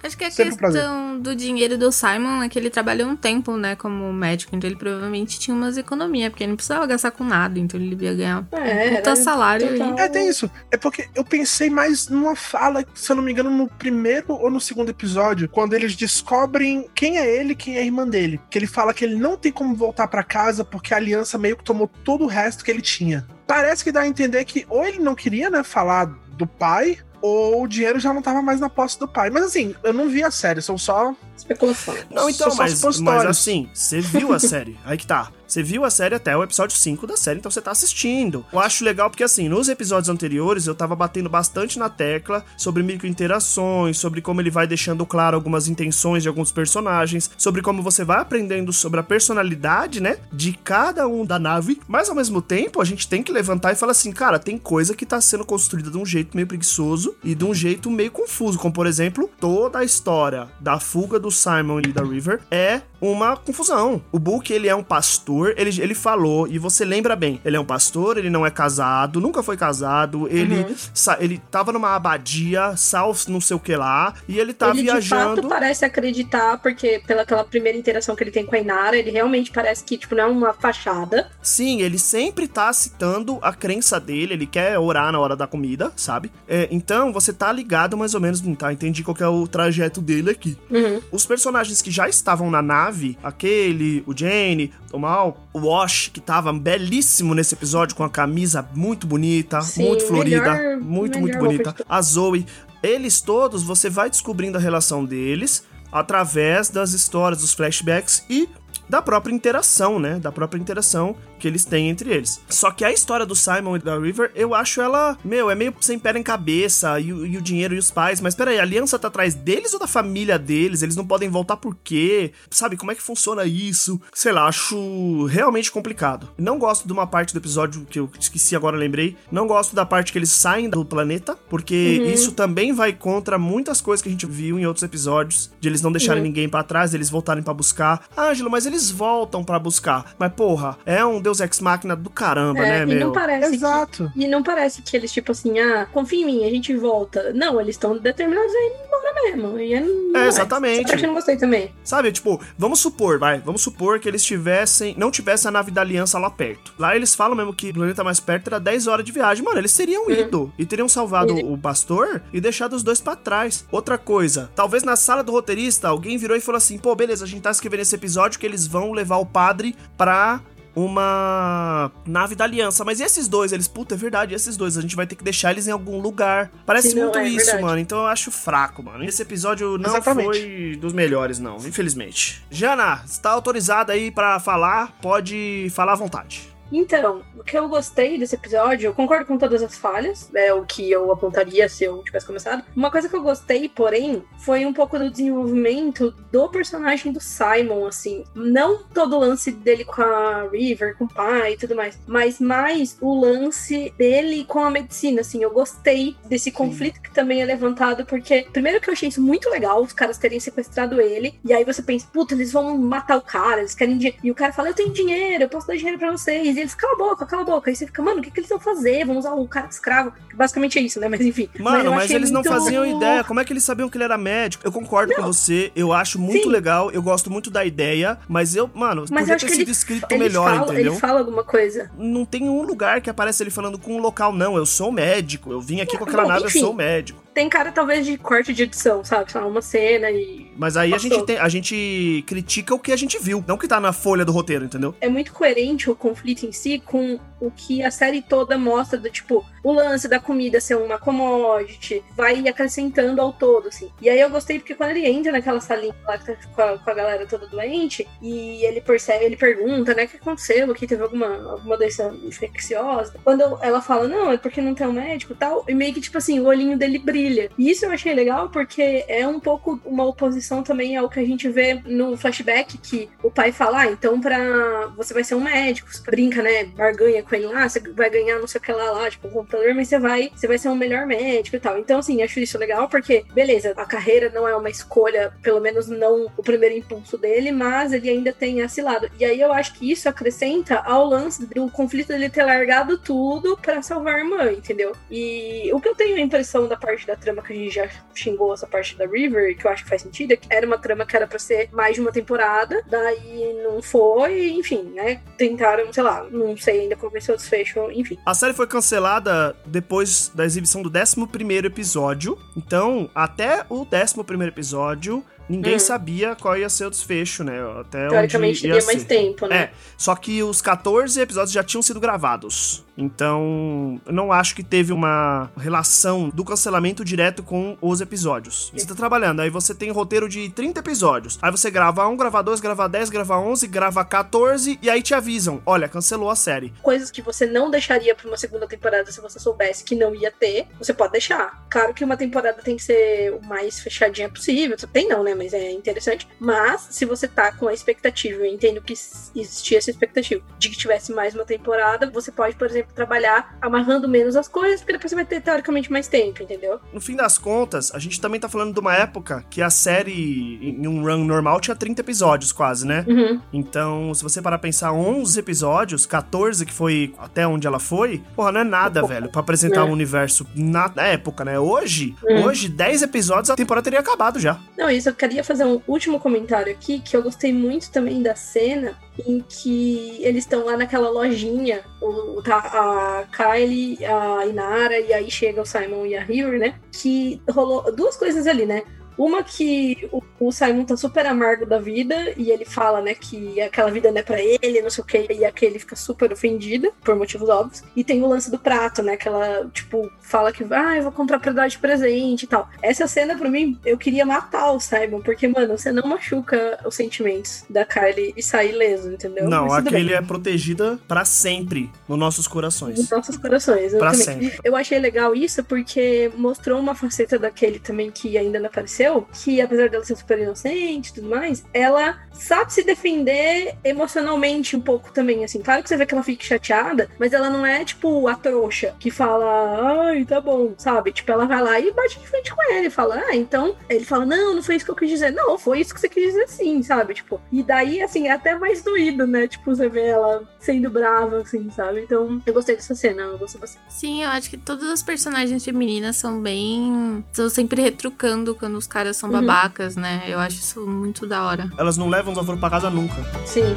Acho 0.03 0.17
que 0.17 0.25
a 0.25 0.31
Sempre 0.31 0.55
um 0.55 0.57
prazer. 0.57 0.81
questão 0.83 1.21
do 1.21 1.35
dinheiro 1.35 1.79
do 1.79 1.91
Simon 1.91 2.43
é 2.43 2.49
que 2.49 2.59
ele 2.59 2.71
trabalhou 2.71 3.09
um 3.09 3.17
tempo, 3.17 3.57
né, 3.57 3.77
como 3.77 4.13
médico, 4.13 4.55
então 4.55 4.69
ele 4.69 4.77
provavelmente 4.77 5.39
tinha 5.39 5.55
umas 5.57 5.77
economias, 5.77 6.31
porque 6.31 6.45
ele 6.45 6.51
não 6.53 6.57
precisava 6.57 6.87
gastar 6.87 7.11
com 7.11 7.25
nada, 7.25 7.59
então 7.59 7.79
ele 7.81 7.91
devia 7.91 8.15
ganhar 8.15 8.47
É, 8.53 8.91
um 8.93 8.97
puta 8.97 9.17
salário. 9.17 9.67
e- 9.75 9.79
total- 9.79 9.99
É, 9.99 10.09
tem 10.09 10.29
isso. 10.29 10.51
É 10.71 10.77
porque 10.77 11.09
eu 11.15 11.25
pensei 11.25 11.71
mais 11.71 12.09
numa 12.09 12.37
fala, 12.37 12.85
se 12.95 13.11
eu 13.11 13.17
não 13.17 13.23
me 13.23 13.33
engano, 13.33 13.51
no 13.51 13.69
primeiro 13.69 14.33
ou 14.35 14.51
no 14.51 14.61
segundo 14.67 14.91
episódio, 14.91 15.49
quando 15.49 15.75
eles 15.75 15.95
descobrem 15.95 16.89
quem 16.95 17.19
é 17.19 17.27
ele 17.27 17.55
quem 17.55 17.77
é 17.77 17.81
a 17.81 17.85
irmã 17.85 18.07
dele. 18.07 18.41
Que 18.51 18.59
ele 18.59 18.67
fala 18.67 18.93
que 18.93 19.05
ele 19.05 19.15
não 19.15 19.37
tem 19.37 19.53
como 19.53 19.75
voltar 19.75 20.09
pra 20.09 20.23
casa 20.23 20.65
porque 20.65 20.93
a 20.93 20.97
aliança 20.97 21.39
meio 21.39 21.57
que 21.57 21.65
tomou 21.65 21.89
todo 22.05 22.25
o 22.25 22.29
resto 22.29 22.65
que 22.65 22.71
ele 22.71 22.83
tinha. 22.83 23.27
Parece 23.47 23.85
que 23.85 23.93
dá 23.93 24.01
a 24.01 24.09
entender 24.09 24.45
que 24.45 24.67
ou 24.69 24.85
ele 24.85 24.99
não 24.99 25.15
queria, 25.15 25.49
né, 25.49 25.63
falar 25.63 26.07
do 26.37 26.47
pai, 26.47 26.99
ou 27.23 27.63
o 27.63 27.69
dinheiro 27.69 27.99
já 27.99 28.13
não 28.13 28.23
tava 28.23 28.43
mais 28.43 28.61
na 28.61 28.69
posse 28.69 28.99
do 28.99 29.09
pai. 29.09 29.31
Mas 29.31 29.45
assim, 29.45 29.75
eu 29.83 29.93
não 29.93 30.09
vi 30.09 30.23
a 30.23 30.31
série, 30.31 30.61
são 30.61 30.77
só. 30.77 31.15
Especulação. 31.37 31.95
Não, 32.11 32.29
então, 32.29 32.51
Só- 32.51 32.57
mas, 32.57 33.01
mas 33.01 33.25
assim, 33.27 33.69
você 33.73 34.01
viu 34.01 34.33
a 34.33 34.39
série. 34.39 34.77
Aí 34.85 34.97
que 34.97 35.07
tá. 35.07 35.31
Você 35.47 35.63
viu 35.63 35.85
a 35.85 35.91
série 35.91 36.15
até 36.15 36.37
o 36.37 36.43
episódio 36.43 36.77
5 36.77 37.07
da 37.07 37.17
série, 37.17 37.39
então 37.39 37.51
você 37.51 37.61
tá 37.63 37.71
assistindo. 37.71 38.45
Eu 38.53 38.59
acho 38.59 38.85
legal 38.85 39.09
porque, 39.09 39.23
assim, 39.23 39.49
nos 39.49 39.69
episódios 39.69 40.09
anteriores 40.09 40.67
eu 40.67 40.75
tava 40.75 40.97
batendo 40.97 41.29
bastante 41.29 41.79
na 41.79 41.89
tecla 41.89 42.45
sobre 42.57 42.83
microinterações, 42.83 43.97
sobre 43.97 44.21
como 44.21 44.41
ele 44.41 44.51
vai 44.51 44.67
deixando 44.67 45.07
claro 45.07 45.37
algumas 45.37 45.69
intenções 45.69 46.25
de 46.25 46.29
alguns 46.29 46.51
personagens, 46.51 47.31
sobre 47.39 47.63
como 47.63 47.81
você 47.81 48.05
vai 48.05 48.19
aprendendo 48.19 48.73
sobre 48.73 48.99
a 48.99 49.05
personalidade, 49.05 50.01
né, 50.01 50.19
de 50.33 50.53
cada 50.53 51.07
um 51.07 51.25
da 51.25 51.39
nave. 51.39 51.81
Mas 51.87 52.09
ao 52.09 52.17
mesmo 52.17 52.43
tempo, 52.43 52.81
a 52.81 52.85
gente 52.85 53.07
tem 53.09 53.23
que 53.23 53.31
levantar 53.31 53.73
e 53.73 53.77
falar 53.77 53.93
assim, 53.93 54.11
cara, 54.11 54.39
tem 54.41 54.59
coisa 54.59 54.97
que 54.97 55.07
tá 55.07 55.21
sendo 55.21 55.45
construída 55.45 55.91
de 55.91 55.99
um 55.99 56.05
jeito 56.05 56.37
meio 56.37 56.49
preguiçoso 56.49 57.15
e 57.23 57.37
de 57.37 57.45
um 57.45 57.55
jeito 57.55 57.89
meio 57.89 58.11
confuso, 58.11 58.59
como 58.59 58.75
por 58.75 58.87
exemplo, 58.87 59.31
toda 59.41 59.79
a 59.79 59.85
história 59.85 60.49
da 60.61 60.81
fuga 60.81 61.21
do 61.21 61.26
Simon 61.31 61.81
e 61.81 61.93
da 61.93 62.03
River 62.03 62.41
é 62.51 62.81
uma 63.01 63.37
confusão. 63.37 64.03
O 64.11 64.19
Book, 64.19 64.53
ele 64.53 64.69
é 64.69 64.75
um 64.75 64.83
pastor, 64.83 65.55
ele, 65.57 65.71
ele 65.81 65.95
falou, 65.95 66.47
e 66.49 66.59
você 66.59 66.85
lembra 66.85 67.15
bem, 67.15 67.41
ele 67.45 67.57
é 67.57 67.61
um 67.61 67.65
pastor, 67.65 68.17
ele 68.19 68.31
não 68.31 68.45
é 68.47 68.51
casado, 68.51 69.21
nunca 69.21 69.43
foi 69.43 69.57
casado, 69.57 70.29
ele, 70.29 70.57
Uhum. 70.57 70.75
sa- 70.95 71.17
ele 71.21 71.41
tava 71.51 71.73
numa 71.73 71.95
abadia, 71.95 72.77
South 72.77 73.29
não 73.29 73.41
sei 73.41 73.57
o 73.57 73.61
que 73.61 73.75
lá, 73.77 74.15
e 74.29 74.39
ele 74.39 74.53
tá 74.55 74.69
ele 74.71 74.79
de 74.79 74.83
viajando... 74.85 75.37
fato 75.43 75.49
parece 75.49 75.85
acreditar, 75.85 76.59
porque 76.59 77.03
pela 77.07 77.23
aquela 77.23 77.45
primeira 77.45 77.77
interação 77.77 78.15
que 78.15 78.23
ele 78.23 78.31
tem 78.31 78.47
com 78.47 78.55
a 78.55 78.59
Inara, 78.59 78.97
ele 78.97 79.11
realmente 79.11 79.51
parece 79.51 79.83
que, 79.85 79.99
tipo, 79.99 80.15
não 80.15 80.23
é 80.25 80.27
uma 80.27 80.53
fachada. 80.53 81.29
Sim, 81.43 81.81
ele 81.83 81.99
sempre 81.99 82.47
tá 82.47 82.73
citando 82.73 83.39
a 83.43 83.53
crença 83.53 83.99
dele, 83.99 84.35
ele 84.35 84.47
quer 84.47 84.79
orar 84.79 85.11
na 85.11 85.19
hora 85.19 85.35
da 85.35 85.47
comida, 85.47 85.93
sabe? 85.97 86.31
É, 86.49 86.69
então 86.71 87.13
você 87.13 87.33
tá 87.33 87.51
ligado 87.53 87.97
mais 87.97 88.15
ou 88.15 88.21
menos, 88.21 88.41
tá? 88.57 88.73
Entendi 88.73 89.03
qual 89.03 89.15
que 89.15 89.23
é 89.23 89.29
o 89.29 89.47
trajeto 89.49 90.01
dele 90.01 90.31
aqui. 90.31 90.57
Uhum. 90.71 91.01
Os 91.11 91.27
personagens 91.27 91.83
que 91.83 91.91
já 91.91 92.09
estavam 92.09 92.49
na 92.51 92.63
nave, 92.63 92.86
aquele, 93.23 94.03
o 94.07 94.17
Jane, 94.17 94.73
o 94.93 94.99
Mal, 94.99 95.37
o 95.53 95.61
Wash, 95.69 96.11
que 96.13 96.21
tava 96.21 96.53
belíssimo 96.53 97.35
nesse 97.35 97.55
episódio, 97.55 97.95
com 97.97 98.05
a 98.05 98.11
camisa 98.11 98.69
muito 98.75 99.07
bonita, 99.07 99.61
Sim, 99.63 99.87
muito 99.89 100.07
florida, 100.07 100.53
melhor- 100.55 100.77
muito, 100.81 101.19
melhor 101.19 101.21
muito 101.21 101.39
bonita. 101.39 101.73
de 101.73 101.85
A 101.89 102.01
Zoe, 102.03 102.47
eles 102.83 103.21
todos, 103.21 103.63
você 103.63 103.89
vai 103.91 104.09
descobrindo 104.11 104.59
a 104.59 104.61
relação 104.61 105.05
deles 105.05 105.65
através 105.91 106.69
das 106.69 106.93
histórias, 106.93 107.41
dos 107.41 107.53
flashbacks 107.55 108.25
e 108.29 108.49
da 108.89 109.03
própria 109.03 109.33
interação, 109.35 109.99
né? 109.99 110.19
Da 110.19 110.31
própria 110.31 110.61
interação 110.61 111.17
que 111.39 111.47
eles 111.47 111.65
têm 111.65 111.89
entre 111.91 112.11
eles. 112.13 112.41
Só 112.49 112.71
que 112.71 112.85
a 112.85 112.93
história 112.93 113.27
do 113.27 113.35
Simon 113.37 113.77
e 113.77 113.81
da 113.81 113.99
River, 113.99 114.31
eu 114.35 114.55
acho 114.55 114.81
ela, 114.81 115.17
meu, 115.25 115.51
é 115.51 115.55
meio 115.55 115.75
sem 115.81 115.99
pé 115.99 116.17
em 116.17 116.23
cabeça, 116.23 116.99
e, 117.01 117.13
o- 117.13 117.27
e 117.27 117.37
o 117.37 117.43
dinheiro 117.43 117.75
e 117.75 117.79
os 117.79 117.91
pais, 117.91 118.21
mas 118.21 118.35
peraí, 118.35 118.59
a 118.59 118.63
aliança 118.63 118.99
tá 118.99 119.09
atrás 119.09 119.35
deles 119.35 119.73
ou 119.75 119.81
da 119.81 119.87
família 119.87 120.39
deles? 120.39 120.83
Eles 120.83 120.97
não 120.97 121.07
podem 121.07 121.29
voltar 121.29 121.57
por 121.57 121.77
quê? 121.83 122.33
Sabe, 122.51 122.77
como 122.77 122.91
é 122.93 122.95
que 122.95 123.03
funciona 123.03 123.45
isso? 123.45 124.01
Sei 124.15 124.33
lá, 124.33 124.47
acho 124.47 125.25
realmente 125.27 125.71
complicado. 125.71 126.29
Não 126.39 126.59
gosto 126.59 126.87
de 126.87 126.93
uma 126.93 127.07
parte 127.07 127.33
do 127.33 127.39
episódio 127.39 127.87
que 127.89 127.99
eu 127.99 128.09
esqueci 128.19 128.55
agora, 128.57 128.77
lembrei. 128.77 129.17
Não 129.31 129.47
gosto 129.47 129.75
da 129.75 129.85
parte 129.85 130.13
que 130.13 130.19
eles 130.19 130.31
saem 130.31 130.69
do 130.71 130.85
planeta, 130.85 131.37
porque 131.49 131.75
isso 132.13 132.33
também 132.33 132.73
vai 132.73 132.93
contra 132.93 133.39
muitas 133.39 133.81
coisas 133.81 134.03
que 134.03 134.09
a 134.09 134.13
gente 134.13 134.27
viu 134.27 134.59
em 134.59 134.67
outros 134.67 134.83
episódios, 134.83 135.51
de 135.61 135.69
eles 135.69 135.83
não 135.83 135.93
deixarem 135.93 136.23
ninguém 136.23 136.49
pra 136.49 136.63
trás, 136.63 136.95
eles 136.95 137.11
voltarem 137.11 137.43
pra 137.43 137.53
buscar. 137.55 138.05
Ângelo, 138.17 138.51
mas 138.51 138.67
eles 138.67 138.91
voltam 138.91 139.43
pra 139.45 139.59
buscar. 139.59 140.15
Mas 140.19 140.33
porra, 140.33 140.77
é 140.87 141.05
um 141.05 141.21
Deus 141.27 141.41
Ex 141.41 141.61
Machina 141.61 141.97
do 141.97 142.09
caramba, 142.09 142.61
É, 142.65 142.85
né, 142.87 142.93
e 142.93 142.97
meu? 142.97 143.07
não 143.09 143.13
parece 143.13 143.49
que- 143.51 143.57
Exato. 143.57 144.13
E 144.15 144.29
não 144.29 144.43
parece 144.45 144.81
que 144.83 144.97
eles, 144.97 145.13
tipo 145.13 145.33
assim, 145.33 145.59
ah, 145.59 145.87
confia 145.93 146.23
em 146.23 146.25
mim, 146.25 146.45
a 146.45 146.51
gente 146.51 146.73
volta. 146.77 147.33
Não, 147.33 147.61
eles 147.61 147.75
estão 147.75 147.99
determinados 147.99 148.53
a 148.55 148.59
ir 148.59 148.73
embora 148.87 149.15
mesmo. 149.25 149.59
E 149.59 149.75
é, 149.75 149.81
não 149.81 150.21
É, 150.21 150.29
exatamente. 150.29 150.81
Essa 150.83 150.89
parte 150.91 151.03
eu 151.03 151.09
não 151.09 151.15
gostei 151.15 151.37
também. 151.37 151.73
Sabe, 151.83 152.13
tipo, 152.13 152.41
vamos 152.57 152.79
supor, 152.79 153.19
vai, 153.19 153.41
vamos 153.41 153.61
supor 153.61 153.99
que 153.99 154.09
eles 154.09 154.25
tivessem, 154.25 154.95
não 154.97 155.11
tivessem 155.11 155.49
a 155.49 155.53
nave 155.53 155.73
da 155.73 155.81
aliança 155.81 156.17
lá 156.19 156.31
perto. 156.31 156.73
Lá 156.79 156.95
eles 156.95 157.13
falam 157.15 157.37
mesmo 157.37 157.53
que 157.53 157.71
o 157.71 157.75
planeta 157.75 158.05
mais 158.05 158.21
perto 158.21 158.47
era 158.47 158.61
10 158.61 158.87
horas 158.87 159.05
de 159.05 159.11
viagem. 159.11 159.45
Mano, 159.45 159.59
eles 159.59 159.75
teriam 159.77 160.09
ido 160.09 160.53
e 160.57 160.65
teriam 160.65 160.89
salvado 160.89 161.35
Uhum. 161.35 161.55
o 161.55 161.59
pastor 161.59 162.23
e 162.33 162.41
deixado 162.41 162.75
os 162.75 162.83
dois 162.85 163.01
pra 163.01 163.17
trás. 163.17 163.67
Outra 163.73 163.99
coisa, 163.99 164.49
talvez 164.55 164.85
na 164.85 164.95
sala 164.95 165.25
do 165.25 165.33
roteirista 165.33 165.89
alguém 165.89 166.17
virou 166.17 166.37
e 166.37 166.41
falou 166.41 166.59
assim: 166.59 166.79
pô, 166.79 166.95
beleza, 166.95 167.25
a 167.25 167.29
gente 167.29 167.43
tá 167.43 167.51
escrevendo 167.51 167.81
esse 167.81 167.95
episódio 167.97 168.39
que 168.39 168.47
eles 168.47 168.67
vão 168.67 168.93
levar 168.93 169.17
o 169.17 169.27
padre 169.27 169.75
pra 169.97 170.41
uma 170.77 171.91
nave 172.07 172.35
da 172.35 172.45
aliança. 172.45 172.85
Mas 172.85 173.01
e 173.01 173.03
esses 173.03 173.27
dois? 173.27 173.51
Eles, 173.51 173.67
puta, 173.67 173.95
é 173.95 173.99
verdade, 173.99 174.35
esses 174.35 174.57
dois, 174.57 174.77
a 174.77 174.83
gente 174.83 174.95
vai 174.95 175.07
ter 175.07 175.17
que 175.17 175.25
deixar 175.25 175.51
eles 175.51 175.67
em 175.67 175.71
algum 175.71 175.99
lugar. 175.99 176.51
Parece 176.67 176.91
Sim, 176.91 177.01
muito 177.01 177.19
é 177.19 177.27
isso, 177.27 177.47
verdade. 177.47 177.63
mano. 177.63 177.79
Então 177.79 177.99
eu 177.99 178.07
acho 178.07 178.31
fraco, 178.31 178.83
mano. 178.83 179.03
Esse 179.03 179.23
episódio 179.23 179.79
não 179.79 179.91
Exatamente. 179.91 180.27
foi 180.27 180.77
dos 180.79 180.93
melhores, 180.93 181.39
não, 181.39 181.57
infelizmente. 181.57 182.45
Jana, 182.51 183.03
está 183.07 183.31
autorizada 183.31 183.95
aí 183.95 184.11
pra 184.11 184.39
falar, 184.39 184.93
pode 185.01 185.69
falar 185.71 185.95
à 185.95 185.97
vontade. 185.97 186.56
Então, 186.71 187.23
o 187.39 187.45
que 187.45 187.57
eu 187.57 187.69
gostei 187.69 188.19
desse 188.19 188.35
episódio, 188.35 188.89
eu 188.89 188.95
concordo 188.95 189.27
com 189.27 189.39
todas 189.39 189.63
as 189.63 189.77
falhas, 189.77 190.31
é 190.35 190.53
o 190.53 190.65
que 190.65 190.91
eu 190.91 191.13
apontaria 191.13 191.69
se 191.69 191.85
eu 191.85 192.03
tivesse 192.03 192.27
começado. 192.27 192.65
Uma 192.75 192.91
coisa 192.91 193.09
que 193.09 193.17
eu 193.17 193.23
gostei, 193.23 193.69
porém, 193.69 194.25
foi 194.39 194.65
um 194.67 194.73
pouco 194.73 194.99
do 194.99 195.11
desenvolvimento 195.11 196.15
do 196.33 196.49
personagem 196.49 197.13
do 197.13 197.21
Simon, 197.21 197.87
assim. 197.87 198.25
Não 198.35 198.83
todo 198.85 199.17
o 199.17 199.21
lance 199.21 199.53
dele 199.53 199.85
com 199.85 200.03
a 200.03 200.49
River, 200.51 200.97
com 200.97 201.05
o 201.05 201.13
pai 201.13 201.53
e 201.53 201.57
tudo 201.57 201.77
mais, 201.77 201.99
mas 202.07 202.41
mais 202.41 202.97
o 203.01 203.19
lance 203.19 203.93
dele 203.97 204.45
com 204.45 204.61
a 204.61 204.71
medicina, 204.71 205.21
assim. 205.21 205.43
Eu 205.43 205.51
gostei 205.51 206.17
desse 206.27 206.51
conflito 206.51 207.01
que 207.01 207.13
também 207.13 207.43
é 207.43 207.45
levantado, 207.45 208.05
porque, 208.05 208.47
primeiro 208.53 208.81
que 208.81 208.89
eu 208.89 208.93
achei 208.93 209.09
isso 209.09 209.23
muito 209.23 209.49
legal, 209.51 209.83
os 209.83 209.93
caras 209.93 210.19
terem 210.19 210.41
sequestrado 210.41 211.01
ele, 211.01 211.39
e 211.45 211.53
aí 211.53 211.65
você 211.65 211.83
pensa, 211.83 212.07
puta, 212.13 212.35
eles 212.35 212.53
vão 212.53 212.77
matar 212.79 213.17
o 213.17 213.23
cara, 213.23 213.61
eles 213.61 213.75
querem 213.75 213.97
dinheiro. 213.97 214.19
E 214.23 214.31
o 214.31 214.35
cara 214.35 214.53
fala, 214.53 214.69
eu 214.69 214.75
tenho 214.75 214.93
dinheiro, 214.93 215.45
eu 215.45 215.49
posso 215.49 215.67
dar 215.67 215.77
dinheiro 215.77 215.99
pra 215.99 216.11
vocês. 216.11 216.56
E 216.57 216.61
eles, 216.61 216.75
cala 216.75 216.95
a 216.95 216.97
boca, 216.97 217.27
cala 217.27 217.43
a 217.43 217.45
boca. 217.45 217.71
Aí 217.71 217.77
você 217.77 217.87
fica, 217.87 218.03
mano, 218.03 218.21
o 218.21 218.23
que, 218.23 218.31
que 218.31 218.41
eles 218.41 218.49
vão 218.49 218.59
fazer? 218.59 219.05
Vão 219.05 219.19
usar 219.19 219.35
o 219.35 219.47
cara 219.47 219.67
de 219.67 219.75
escravo. 219.75 220.13
Basicamente 220.35 220.79
é 220.79 220.83
isso, 220.83 220.99
né? 220.99 221.09
Mas 221.09 221.21
enfim. 221.21 221.49
Mano, 221.59 221.85
eu 221.85 221.91
mas, 221.93 222.05
achei 222.05 222.17
eles 222.17 222.31
não 222.31 222.43
faziam 222.43 222.85
ideia. 222.85 223.23
Como 223.25 223.41
é 223.41 223.45
que 223.45 223.53
eles 223.53 223.65
sabiam 223.65 223.89
que 223.89 223.97
ele 223.97 224.05
era 224.05 224.17
médico? 224.17 224.67
Eu 224.67 224.73
concordo 224.73 225.15
com 225.15 225.23
você, 225.23 225.71
eu 225.77 225.93
acho 225.93 226.19
muito 226.19 226.45
Sim. 226.45 226.51
legal, 226.51 226.91
eu 226.91 227.03
gosto 227.03 227.31
muito 227.31 227.51
da 227.51 227.65
ideia, 227.65 228.19
mas 228.29 228.55
eu, 228.55 228.71
mano, 228.75 229.05
Mas 229.11 229.29
eu 229.29 229.35
podia 229.35 229.35
acho 229.37 229.47
ter 229.47 229.51
que 229.51 229.57
sido 229.57 229.67
ele, 229.67 229.73
escrito 229.73 230.07
ele 230.11 230.19
melhor, 230.19 230.51
fala, 230.51 230.73
entendeu? 230.73 230.93
Ele 230.93 231.01
fala 231.01 231.19
alguma 231.21 231.45
coisa. 231.45 231.91
Não 231.99 232.25
tem 232.25 232.49
um 232.49 232.63
lugar 232.63 233.01
que 233.01 233.11
aparece 233.11 233.43
ele 233.43 233.51
falando 233.51 233.79
com 233.79 233.95
um 233.95 233.99
local, 234.01 234.33
não. 234.33 234.57
Eu 234.57 234.67
sou 234.67 234.91
médico, 234.91 235.53
eu 235.53 235.61
vim 235.61 235.81
aqui 235.81 235.99
com 235.99 236.05
aquela 236.05 236.23
bom, 236.23 236.29
nave, 236.29 236.47
enfim. 236.47 236.59
eu 236.59 236.65
sou 236.65 236.75
médico. 236.75 237.26
Tem 237.37 237.51
cara, 237.51 237.71
talvez, 237.71 238.07
de 238.07 238.17
corte 238.17 238.55
de 238.55 238.63
edição, 238.63 239.05
sabe? 239.05 239.31
Lá, 239.35 239.47
uma 239.47 239.61
cena 239.61 240.11
e. 240.11 240.51
Mas 240.57 240.75
aí 240.75 240.95
a 240.95 240.97
gente, 240.97 241.23
tem, 241.27 241.37
a 241.37 241.51
gente 241.51 242.25
critica 242.27 242.75
o 242.75 242.79
que 242.79 242.91
a 242.91 242.97
gente 242.97 243.19
viu, 243.19 243.45
não 243.47 243.57
o 243.57 243.59
que 243.59 243.69
tá 243.69 243.79
na 243.79 243.93
folha 243.93 244.25
do 244.25 244.33
roteiro, 244.33 244.65
entendeu? 244.65 244.95
É 245.03 245.09
muito 245.11 245.35
coerente 245.35 245.91
o 245.91 245.95
conflito 245.95 246.47
em 246.47 246.53
si 246.53 246.83
com 246.83 247.21
o 247.39 247.51
que 247.51 247.83
a 247.83 247.91
série 247.91 248.23
toda 248.23 248.57
mostra 248.57 248.99
do 248.99 249.11
tipo, 249.11 249.45
o 249.63 249.71
lance 249.71 250.09
da 250.09 250.19
comida 250.19 250.59
ser 250.63 250.77
uma 250.77 250.99
commodity, 250.99 252.03
vai 252.17 252.49
acrescentando 252.49 253.21
ao 253.21 253.35
todo, 253.35 253.69
assim. 253.69 253.91
E 254.01 254.09
aí 254.09 254.19
eu 254.19 254.31
gostei 254.31 254.59
porque 254.59 254.75
quando 254.75 254.93
ele 254.93 255.07
entra 255.07 255.31
naquela 255.31 255.61
salinha 255.61 255.95
lá 256.07 256.17
que 256.17 256.25
tá 256.25 256.37
com 256.55 256.63
a, 256.63 256.79
com 256.79 256.91
a 256.91 256.95
galera 256.95 257.27
toda 257.27 257.47
doente, 257.49 258.09
e 258.23 258.65
ele 258.65 258.81
percebe, 258.81 259.27
ele 259.27 259.37
pergunta, 259.37 259.93
né, 259.93 260.05
o 260.05 260.09
que 260.09 260.17
aconteceu, 260.17 260.73
que 260.75 260.87
teve 260.87 261.03
alguma, 261.03 261.53
alguma 261.53 261.77
doença 261.77 262.15
infecciosa. 262.25 263.15
Quando 263.23 263.59
ela 263.61 263.83
fala, 263.83 264.09
não, 264.09 264.33
é 264.33 264.39
porque 264.39 264.63
não 264.63 264.75
tem 264.75 264.87
um 264.87 264.93
médico 264.93 265.35
e 265.35 265.37
tal, 265.37 265.67
e 265.69 265.75
meio 265.75 265.93
que, 265.93 266.01
tipo 266.01 266.17
assim, 266.17 266.41
o 266.41 266.47
olhinho 266.47 266.79
dele 266.79 266.99
brilha. 266.99 267.26
E 267.59 267.71
isso 267.71 267.85
eu 267.85 267.91
achei 267.91 268.15
legal 268.15 268.49
porque 268.49 269.05
é 269.09 269.27
um 269.27 269.41
pouco 269.41 269.81
uma 269.85 270.05
oposição 270.05 270.63
também 270.63 270.97
ao 270.97 271.09
que 271.09 271.21
a 271.21 271.25
gente 271.25 271.49
vê 271.49 271.81
no 271.87 272.17
flashback, 272.17 272.79
que 272.79 273.09
o 273.23 273.31
pai 273.31 273.53
fala, 273.53 273.81
ah, 273.81 273.87
então 273.87 274.21
pra... 274.21 274.89
você 274.97 275.13
vai 275.13 275.25
ser 275.25 275.35
um 275.35 275.41
médico, 275.41 275.93
você 275.93 276.03
brinca, 276.03 276.43
né, 276.43 276.65
barganha 276.65 277.23
com 277.23 277.35
ele 277.35 277.47
lá, 277.47 277.69
você 277.69 277.81
vai 277.81 278.11
ganhar 278.11 278.39
não 278.39 278.47
sei 278.47 278.61
o 278.61 278.63
que 278.63 278.73
lá, 278.73 278.91
lá, 278.91 279.11
tipo, 279.11 279.29
um 279.29 279.31
computador, 279.31 279.75
mas 279.75 279.89
você 279.89 279.99
vai, 279.99 280.31
você 280.35 280.47
vai 280.47 280.59
ser 280.59 280.69
um 280.69 280.75
melhor 280.75 281.07
médico 281.07 281.57
e 281.57 281.61
tal. 281.61 281.79
Então, 281.79 281.99
assim, 281.99 282.23
acho 282.23 282.41
isso 282.41 282.59
legal 282.59 282.89
porque, 282.89 283.25
beleza, 283.33 283.73
a 283.77 283.85
carreira 283.85 284.31
não 284.31 284.47
é 284.47 284.57
uma 284.57 284.71
escolha, 284.71 285.33
pelo 285.43 285.61
menos 285.61 285.89
não 285.89 286.31
o 286.37 286.43
primeiro 286.43 286.77
impulso 286.77 287.19
dele, 287.19 287.53
mas 287.53 287.93
ele 287.93 288.09
ainda 288.09 288.33
tem 288.33 288.61
esse 288.61 288.81
lado. 288.83 289.11
E 289.19 289.25
aí 289.25 289.41
eu 289.41 289.53
acho 289.53 289.75
que 289.75 289.91
isso 289.91 290.09
acrescenta 290.09 290.79
ao 290.79 291.05
lance 291.07 291.47
do 291.47 291.71
conflito 291.71 292.09
dele 292.09 292.31
ter 292.31 292.45
largado 292.45 292.99
tudo 292.99 293.57
pra 293.57 293.83
salvar 293.83 294.17
a 294.17 294.19
irmã, 294.19 294.53
entendeu? 294.53 294.93
E 295.11 295.71
o 295.73 295.81
que 295.81 295.89
eu 295.89 295.95
tenho 295.95 296.17
a 296.17 296.21
impressão 296.21 296.67
da 296.69 296.77
parte 296.77 297.07
da 297.07 297.16
trama 297.17 297.43
que 297.43 297.53
a 297.53 297.57
gente 297.57 297.75
já 297.75 297.89
xingou 298.15 298.53
essa 298.53 298.67
parte 298.67 298.97
da 298.97 299.07
River, 299.07 299.57
que 299.57 299.67
eu 299.67 299.71
acho 299.71 299.85
que 299.85 299.89
faz 299.91 300.03
sentido, 300.03 300.33
é 300.33 300.37
que 300.37 300.47
era 300.51 300.67
uma 300.67 300.79
trama 300.79 301.07
que 301.07 301.17
era 301.17 301.27
pra 301.27 301.39
ser 301.39 301.69
mais 301.73 301.95
de 301.95 302.01
uma 302.01 302.13
temporada, 302.13 302.83
daí 302.89 303.63
não 303.63 303.83
foi, 303.83 304.51
enfim, 304.51 304.83
né? 304.95 305.21
Tentaram, 305.37 305.93
sei 305.93 306.03
lá, 306.03 306.27
não 306.31 306.57
sei 306.57 306.81
ainda 306.81 306.97
como 306.97 307.13
vai 307.13 307.21
o 307.21 307.37
desfecho, 307.37 307.91
enfim. 307.93 308.19
A 308.25 308.35
série 308.35 308.53
foi 308.53 308.67
cancelada 308.67 309.57
depois 309.67 310.31
da 310.35 310.45
exibição 310.45 310.83
do 310.83 310.91
11 310.91 311.67
episódio. 311.67 312.39
Então, 312.57 313.11
até 313.15 313.65
o 313.69 313.83
11 313.83 314.47
episódio, 314.47 315.25
ninguém 315.49 315.77
Hum. 315.77 315.79
sabia 315.79 316.37
qual 316.37 316.57
ia 316.57 316.69
ser 316.69 316.87
o 316.87 316.91
desfecho, 316.91 317.43
né? 317.45 317.59
Até 317.81 318.09
Teoricamente 318.09 318.59
onde 318.61 318.67
ia 318.69 318.73
teria 318.75 318.87
mais 318.87 319.05
tempo, 319.05 319.47
né? 319.47 319.57
É, 319.57 319.71
só 319.97 320.15
que 320.15 320.43
os 320.43 320.61
14 320.63 321.21
episódios 321.21 321.53
já 321.53 321.63
tinham 321.63 321.83
sido 321.83 322.01
gravados. 322.01 322.85
Então, 322.99 324.01
eu 324.07 324.13
não 324.13 324.33
acho 324.33 324.55
que 324.55 324.63
teve 324.63 324.93
uma 324.93 325.51
relação 325.57 326.31
do 326.31 326.45
cancelamento 326.45 327.05
direto 327.05 327.43
com 327.43 327.77
os 327.81 328.01
episódios. 328.01 328.73
Você 328.75 328.87
tá 328.87 328.95
trabalhando, 328.95 329.41
aí 329.41 329.51
você 329.51 329.75
tem 329.75 329.91
roteiro 329.91 330.29
de 330.29 330.49
30 330.49 330.81
episódios. 330.81 331.39
Aí 331.43 331.51
você 331.51 331.71
grava 331.71 332.07
um, 332.09 332.17
grava 332.17 332.43
dois, 332.43 332.59
grava 332.61 332.89
10, 332.89 333.11
grava 333.11 333.39
11, 333.39 333.67
grava 333.67 334.05
14 334.05 334.79
e 334.81 334.89
aí 334.89 335.03
te 335.03 335.13
avisam: 335.15 335.61
olha, 335.67 335.89
cancelou 335.89 336.31
a 336.31 336.37
série. 336.37 336.73
coisas 336.83 337.11
que 337.11 337.21
você 337.21 337.47
não 337.47 337.71
deixaria 337.71 338.15
pra 338.15 338.27
uma 338.29 338.37
segunda 338.37 338.67
temporada 338.67 339.11
se 339.13 339.21
você 339.21 339.39
soubesse 339.39 339.85
que 339.85 339.95
não 339.95 340.15
ia 340.15 340.31
ter, 340.31 340.67
você 340.79 340.95
pode 340.95 341.13
deixar. 341.13 341.67
Claro 341.69 341.93
que 341.93 342.05
uma 342.05 342.17
temporada 342.17 342.63
tem 342.63 342.77
que 342.77 342.83
ser 342.83 343.33
o 343.35 343.45
mais 343.47 343.79
fechadinha 343.81 344.29
possível. 344.29 344.77
Tem 344.93 345.07
não, 345.09 345.23
né? 345.23 345.35
Mas 345.37 345.53
é 345.53 345.71
interessante. 345.73 346.27
Mas, 346.41 346.87
se 346.91 347.05
você 347.05 347.29
tá 347.29 347.53
com 347.53 347.69
a 347.69 347.73
expectativa, 347.75 348.41
eu 348.41 348.47
entendo 348.47 348.81
que 348.81 348.93
existia 348.93 349.79
essa 349.79 349.91
expectativa 349.91 350.43
de 350.59 350.69
que 350.71 350.77
tivesse 350.77 351.13
mais 351.13 351.35
uma 351.35 351.45
temporada, 351.45 352.11
você 352.11 352.31
pode, 352.33 352.57
por 352.57 352.67
exemplo, 352.67 352.93
trabalhar 352.95 353.57
amarrando 353.61 354.09
menos 354.09 354.37
as 354.37 354.49
coisas, 354.49 354.81
porque 354.81 354.93
depois 354.95 355.11
você 355.11 355.17
vai 355.17 355.25
ter, 355.25 355.41
teoricamente, 355.41 355.91
mais 355.93 356.09
tempo, 356.09 356.43
entendeu? 356.43 356.81
No 356.93 357.01
fim 357.01 357.17
das 357.17 357.39
contas, 357.39 357.93
a 357.95 357.99
gente 357.99 358.21
também 358.21 358.41
tá 358.41 358.49
falando 358.49 358.73
de 358.73 358.81
uma 358.81 358.95
época 358.95 359.45
que 359.51 359.61
a 359.63 359.71
série, 359.71 360.59
em 360.63 360.87
um 360.87 361.03
run 361.05 361.25
normal, 361.25 361.61
tinha 361.61 361.77
30 361.77 362.01
episódios 362.01 362.53
quase, 362.53 362.87
né? 362.87 363.05
Uhum. 363.07 363.41
Então, 363.53 364.13
se 364.15 364.23
você 364.23 364.41
parar 364.41 364.59
pra 364.59 364.67
pensar, 364.69 364.93
11 364.93 365.39
episódios, 365.39 366.07
14 366.07 366.65
que 366.65 366.73
foi 366.73 367.15
até 367.19 367.47
onde 367.47 367.67
ela 367.67 367.79
foi, 367.79 368.23
porra, 368.35 368.53
não 368.53 368.61
é 368.61 368.65
nada, 368.65 369.03
velho, 369.07 369.29
pra 369.31 369.41
apresentar 369.41 369.81
É. 369.81 369.85
um 369.85 369.91
universo 369.93 370.47
na 370.55 370.91
época, 370.97 371.45
né? 371.45 371.59
Hoje, 371.59 372.15
Hum. 372.29 372.45
hoje, 372.45 372.69
10 372.69 373.03
episódios, 373.03 373.51
a 373.51 373.57
temporada 373.57 373.85
teria 373.85 374.01
acabado 374.01 374.39
já. 374.39 374.59
Não, 374.77 374.91
isso 374.91 375.09
eu 375.09 375.15
queria 375.29 375.45
fazer 375.45 375.65
um 375.65 375.81
último 375.87 376.21
comentário 376.21 376.73
aqui, 376.73 377.01
que 377.01 377.17
eu 377.17 377.23
gostei 377.23 377.53
muito 377.53 377.91
também 377.91 378.23
da 378.23 378.35
cena 378.35 378.97
em 379.27 379.41
que 379.41 380.19
eles 380.23 380.45
estão 380.45 380.65
lá 380.65 380.77
naquela 380.77 381.11
lojinha, 381.11 381.83
o, 382.01 382.41
a 382.47 383.25
Kylie, 383.33 384.05
a 384.05 384.47
Inara, 384.47 384.99
e 385.01 385.13
aí 385.13 385.31
chega 385.31 385.61
o 385.61 385.67
Simon 385.67 386.07
e 386.07 386.17
a 386.17 386.23
River, 386.23 386.59
né? 386.59 386.75
Que 386.93 387.41
rolou 387.51 387.95
duas 387.95 388.17
coisas 388.17 388.47
ali, 388.47 388.67
né? 388.67 388.83
Uma 389.19 389.43
que 389.43 390.09
o, 390.13 390.23
o 390.41 390.53
Simon 390.53 390.85
tá 390.85 390.97
super 390.97 391.27
amargo 391.27 391.67
da 391.67 391.79
vida 391.79 392.15
e 392.37 392.51
ele 392.51 392.65
fala, 392.65 393.01
né, 393.01 393.15
que 393.15 393.61
aquela 393.61 393.91
vida 393.91 394.11
não 394.11 394.19
é 394.19 394.23
pra 394.23 394.39
ele, 394.41 394.83
não 394.83 394.91
sei 394.91 395.03
o 395.03 395.07
que, 395.07 395.27
e 395.33 395.45
aquele 395.45 395.79
fica 395.79 395.97
super 395.97 396.33
ofendido, 396.33 396.93
por 397.03 397.17
motivos 397.17 397.49
óbvios. 397.49 397.83
E 397.95 398.05
tem 398.05 398.23
o 398.23 398.27
lance 398.29 398.51
do 398.51 398.59
prato, 398.59 399.03
né, 399.03 399.17
que 399.17 399.29
ela, 399.29 399.69
tipo, 399.73 400.11
fala 400.21 400.53
que, 400.53 400.65
ah, 400.71 400.97
eu 400.97 401.03
vou 401.05 401.13
comprar 401.13 401.39
pra 401.39 401.53
dar 401.53 401.69
de 401.69 401.79
presente 401.79 402.43
e 402.45 402.47
tal. 402.47 402.69
Essa 402.83 403.07
cena, 403.07 403.37
pra 403.37 403.49
mim, 403.49 403.79
eu 403.85 403.97
queria 403.97 404.25
matar 404.27 404.73
o 404.73 404.81
Simon, 404.81 405.21
porque, 405.21 405.49
mano, 405.49 405.77
você 405.79 405.91
não 405.93 406.07
machuca 406.07 406.79
os 406.85 406.95
sentimentos 406.95 407.65
da 407.71 407.85
Kylie 407.85 408.35
e 408.37 408.43
sai 408.43 408.71
ileso, 408.71 409.11
entendeu? 409.13 409.49
não, 409.49 409.73
aquele 409.73 410.09
bem. 410.11 410.15
é 410.17 410.23
protegida 410.23 410.99
pra 411.09 411.25
sempre 411.25 411.91
nos 412.09 412.19
nossos 412.19 412.47
corações. 412.47 412.99
Nos 412.99 413.11
nossos 413.11 413.37
corações, 413.37 413.93
Pra 413.95 414.11
exatamente. 414.13 414.25
sempre. 414.51 414.61
Eu 414.65 414.77
achei 414.77 414.99
legal 414.99 415.35
isso 415.35 415.63
porque 415.65 416.31
mostrou 416.37 416.79
uma 416.79 416.95
faceta 416.95 417.39
daquele 417.39 417.79
também 417.79 418.11
que 418.11 418.37
ainda 418.37 418.59
não 418.59 418.67
apareceu, 418.67 419.06
que 419.33 419.61
apesar 419.61 419.89
dela 419.89 420.05
ser 420.05 420.17
super 420.17 420.39
inocente 420.39 421.09
e 421.09 421.15
tudo 421.15 421.29
mais, 421.29 421.65
ela 421.73 422.19
sabe 422.33 422.73
se 422.73 422.83
defender 422.83 423.77
emocionalmente 423.85 424.77
um 424.77 424.81
pouco 424.81 425.13
também, 425.13 425.45
assim. 425.45 425.63
Claro 425.63 425.83
que 425.83 425.89
você 425.89 425.97
vê 425.97 426.07
que 426.07 426.15
ela 426.15 426.23
fica 426.23 426.45
chateada, 426.45 427.09
mas 427.19 427.33
ela 427.33 427.51
não 427.51 427.65
é, 427.65 427.85
tipo, 427.85 428.29
a 428.29 428.35
trouxa 428.35 428.95
que 428.99 429.11
fala, 429.11 430.07
ai, 430.09 430.25
tá 430.25 430.41
bom, 430.41 430.75
sabe? 430.77 431.13
Tipo, 431.13 431.33
ela 431.33 431.47
vai 431.47 431.63
lá 431.63 431.81
e 431.81 431.93
bate 431.93 432.19
de 432.19 432.27
frente 432.27 432.55
com 432.55 432.73
ele, 432.73 432.91
fala, 432.91 433.23
ah, 433.29 433.35
então. 433.35 433.77
Ele 433.89 434.05
fala, 434.05 434.27
não, 434.27 434.55
não 434.55 434.63
foi 434.63 434.77
isso 434.77 434.85
que 434.85 434.91
eu 434.91 434.97
quis 434.97 435.11
dizer. 435.11 435.33
Não, 435.33 435.59
foi 435.59 435.81
isso 435.81 435.95
que 435.95 436.01
você 436.01 436.09
quis 436.09 436.25
dizer 436.25 436.49
sim, 436.49 436.83
sabe? 436.83 437.15
Tipo, 437.15 437.41
e 437.51 437.63
daí, 437.63 438.03
assim, 438.03 438.29
é 438.29 438.33
até 438.33 438.59
mais 438.59 438.83
doído, 438.83 439.27
né? 439.27 439.47
Tipo, 439.47 439.75
você 439.75 439.89
vê 439.89 440.07
ela 440.07 440.43
sendo 440.59 440.91
brava, 440.91 441.39
assim, 441.39 441.71
sabe? 441.71 442.01
Então, 442.03 442.43
eu 442.45 442.55
gostei 442.55 442.77
dessa 442.77 442.95
cena, 442.95 443.23
eu 443.23 443.39
gostei 443.39 443.61
bastante. 443.61 443.85
Sim, 443.89 444.23
eu 444.23 444.31
acho 444.31 444.51
que 444.51 444.57
todas 444.57 444.89
as 444.89 445.03
personagens 445.03 445.65
femininas 445.65 446.17
são 446.17 446.41
bem. 446.41 447.25
Estão 447.31 447.49
sempre 447.49 447.81
retrucando 447.83 448.55
quando 448.55 448.77
os 448.77 448.87
caras 448.97 449.19
são 449.19 449.29
Uhum. 449.31 449.45
babacas, 449.45 449.95
né? 449.95 450.23
Eu 450.27 450.39
acho 450.39 450.57
isso 450.57 450.81
muito 450.87 451.27
da 451.27 451.43
hora. 451.45 451.71
Elas 451.77 451.99
não 451.99 452.09
levam 452.09 452.33
os 452.33 452.39
avô 452.39 452.57
pra 452.57 452.71
casa 452.71 452.89
nunca. 452.89 453.17
Sim. 453.45 453.77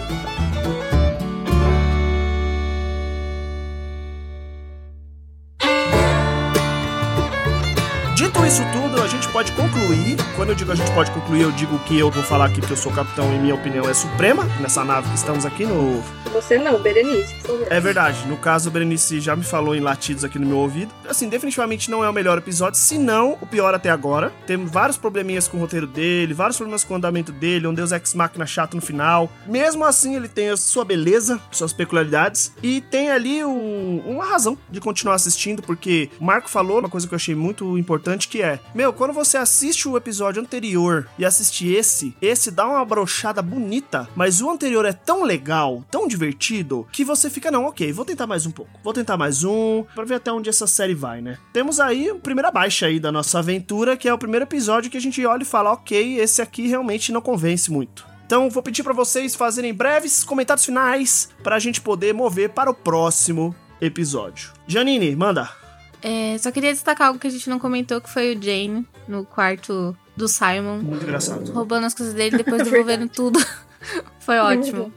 Dito 8.16 8.46
isso 8.46 8.62
tudo, 8.74 9.02
a 9.02 9.08
gente 9.20 9.32
pode 9.34 9.52
concluir. 9.52 10.16
Quando 10.36 10.50
eu 10.50 10.56
digo 10.56 10.72
a 10.72 10.76
gente 10.76 10.92
pode 10.92 11.12
concluir, 11.12 11.42
eu 11.42 11.52
digo 11.52 11.78
que 11.80 12.00
eu 12.00 12.10
vou 12.10 12.24
falar 12.24 12.46
aqui 12.46 12.62
porque 12.62 12.74
eu 12.74 12.78
sou 12.78 12.92
capitão 12.92 13.34
e 13.36 13.38
minha 13.38 13.54
opinião 13.54 13.88
é 13.88 13.94
suprema 13.94 14.46
nessa 14.62 14.84
nave 14.86 15.10
que 15.10 15.16
estamos 15.16 15.46
aqui 15.46 15.66
no 15.66 16.02
Você 16.32 16.58
não, 16.58 16.82
Berenice, 16.82 17.34
por 17.36 17.52
favor. 17.52 17.68
É 17.70 17.80
verdade. 17.82 18.26
No 18.28 18.38
caso, 18.38 18.70
o 18.70 18.72
Berenice 18.72 19.20
já 19.20 19.36
me 19.36 19.44
falou 19.44 19.76
em 19.76 19.82
latidos 19.82 20.24
aqui 20.24 20.40
no 20.40 20.46
meu 20.46 20.58
ouvido. 20.58 20.94
Assim, 21.08 21.28
definitivamente 21.28 21.92
não 21.92 22.04
é 22.04 22.10
o 22.10 22.14
melhor 22.14 22.38
episódio, 22.38 22.80
se 22.80 22.98
não 22.98 23.38
o 23.42 23.46
pior 23.46 23.74
até 23.74 23.90
agora. 23.90 24.32
Tem 24.48 24.64
vários 24.66 24.98
probleminhas 24.98 25.50
com 25.50 25.58
o 25.58 25.60
roteiro 25.60 25.86
dele, 25.86 26.34
vários 26.34 26.56
problemas 26.56 26.86
com 26.86 26.94
o 26.94 26.98
andamento 26.98 27.34
dele, 27.34 27.68
um 27.68 27.74
Deus 27.74 27.92
Ex 27.92 28.14
Machina 28.14 28.46
chato 28.46 28.76
no 28.76 28.82
final. 28.82 29.30
Mesmo 29.46 29.84
assim, 29.84 30.16
ele 30.16 30.30
tem 30.30 30.50
a 30.50 30.58
sua 30.58 30.86
beleza, 30.86 31.42
suas 31.52 31.74
peculiaridades. 31.74 32.54
E 32.64 32.80
tem 32.80 33.12
ali 33.12 33.44
um, 33.44 34.02
uma 34.06 34.24
razão 34.24 34.58
de 34.70 34.80
continuar 34.80 35.16
assistindo, 35.16 35.62
porque 35.62 36.10
o 36.20 36.24
Marco 36.24 36.50
falou 36.50 36.80
uma 36.80 36.90
coisa 36.90 37.06
que 37.06 37.14
eu 37.14 37.18
achei 37.18 37.36
muito 37.36 37.78
importante, 37.78 38.30
que 38.30 38.42
é... 38.42 38.60
Meu, 38.74 38.94
quando 38.94 39.09
você 39.14 39.38
assiste 39.38 39.88
o 39.88 39.98
episódio 39.98 40.42
anterior 40.42 41.08
e 41.18 41.26
assiste 41.26 41.68
esse, 41.68 42.16
esse 42.22 42.52
dá 42.52 42.68
uma 42.68 42.84
brochada 42.86 43.42
bonita, 43.42 44.08
mas 44.16 44.42
o 44.42 44.50
anterior 44.50 44.86
é 44.86 44.94
tão 44.94 45.24
legal, 45.24 45.84
tão 45.90 46.08
divertido, 46.08 46.88
que 46.92 47.04
você 47.04 47.30
fica, 47.30 47.52
não, 47.52 47.66
ok, 47.66 47.92
vou 47.92 48.06
tentar 48.06 48.28
mais 48.28 48.46
um 48.46 48.52
pouco. 48.52 48.80
Vou 48.84 48.94
tentar 48.94 49.18
mais 49.18 49.44
um, 49.44 49.84
pra 49.96 50.06
ver 50.06 50.16
até 50.16 50.32
onde 50.32 50.50
essa 50.50 50.68
série 50.68 50.94
vai, 50.94 51.22
né? 51.22 51.38
Temos 51.54 51.80
aí 51.80 52.10
a 52.10 52.16
primeira 52.16 52.52
baixa 52.52 52.88
aí 52.88 53.00
da 53.00 53.12
nossa 53.12 53.40
aventura, 53.40 53.98
que 53.98 54.08
é 54.08 54.14
o 54.14 54.18
primeiro 54.18 54.46
episódio 54.46 54.90
que 54.90 54.98
a 54.98 55.02
gente 55.02 55.26
olha 55.26 55.44
e 55.44 55.46
fala, 55.46 55.74
ok, 55.74 56.20
esse 56.20 56.42
aqui 56.42 56.68
realmente 56.68 57.12
não 57.12 57.22
convence 57.22 57.72
muito. 57.72 58.08
Então 58.26 58.50
vou 58.50 58.62
pedir 58.62 58.84
para 58.84 58.94
vocês 58.94 59.36
fazerem 59.36 59.74
breves 59.74 60.24
comentários 60.24 60.66
finais 60.66 61.30
para 61.42 61.56
a 61.56 61.60
gente 61.60 61.82
poder 61.82 62.14
mover 62.14 62.50
para 62.50 62.70
o 62.70 62.76
próximo 62.76 63.56
episódio. 63.82 64.54
Janine, 64.68 65.16
manda. 65.16 65.69
É, 66.02 66.38
só 66.38 66.52
queria 66.52 66.72
destacar 66.72 67.08
algo 67.08 67.20
que 67.20 67.28
a 67.28 67.30
gente 67.30 67.50
não 67.50 67.60
comentou, 67.60 68.00
que 68.00 68.10
foi 68.10 68.36
o 68.36 68.42
Jane 68.42 68.88
no 69.08 69.26
quarto 69.26 69.96
do 70.16 70.28
Simon. 70.28 70.80
Muito 70.80 71.04
engraçado. 71.04 71.52
Roubando 71.52 71.86
as 71.86 71.94
coisas 71.94 72.14
dele, 72.14 72.38
depois 72.44 72.64
devolvendo 72.64 73.08
tudo. 73.10 73.40
foi 74.20 74.38
ótimo. 74.40 74.92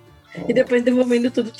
E 0.48 0.54
depois 0.54 0.82
devolvendo 0.82 1.30
tudo. 1.30 1.52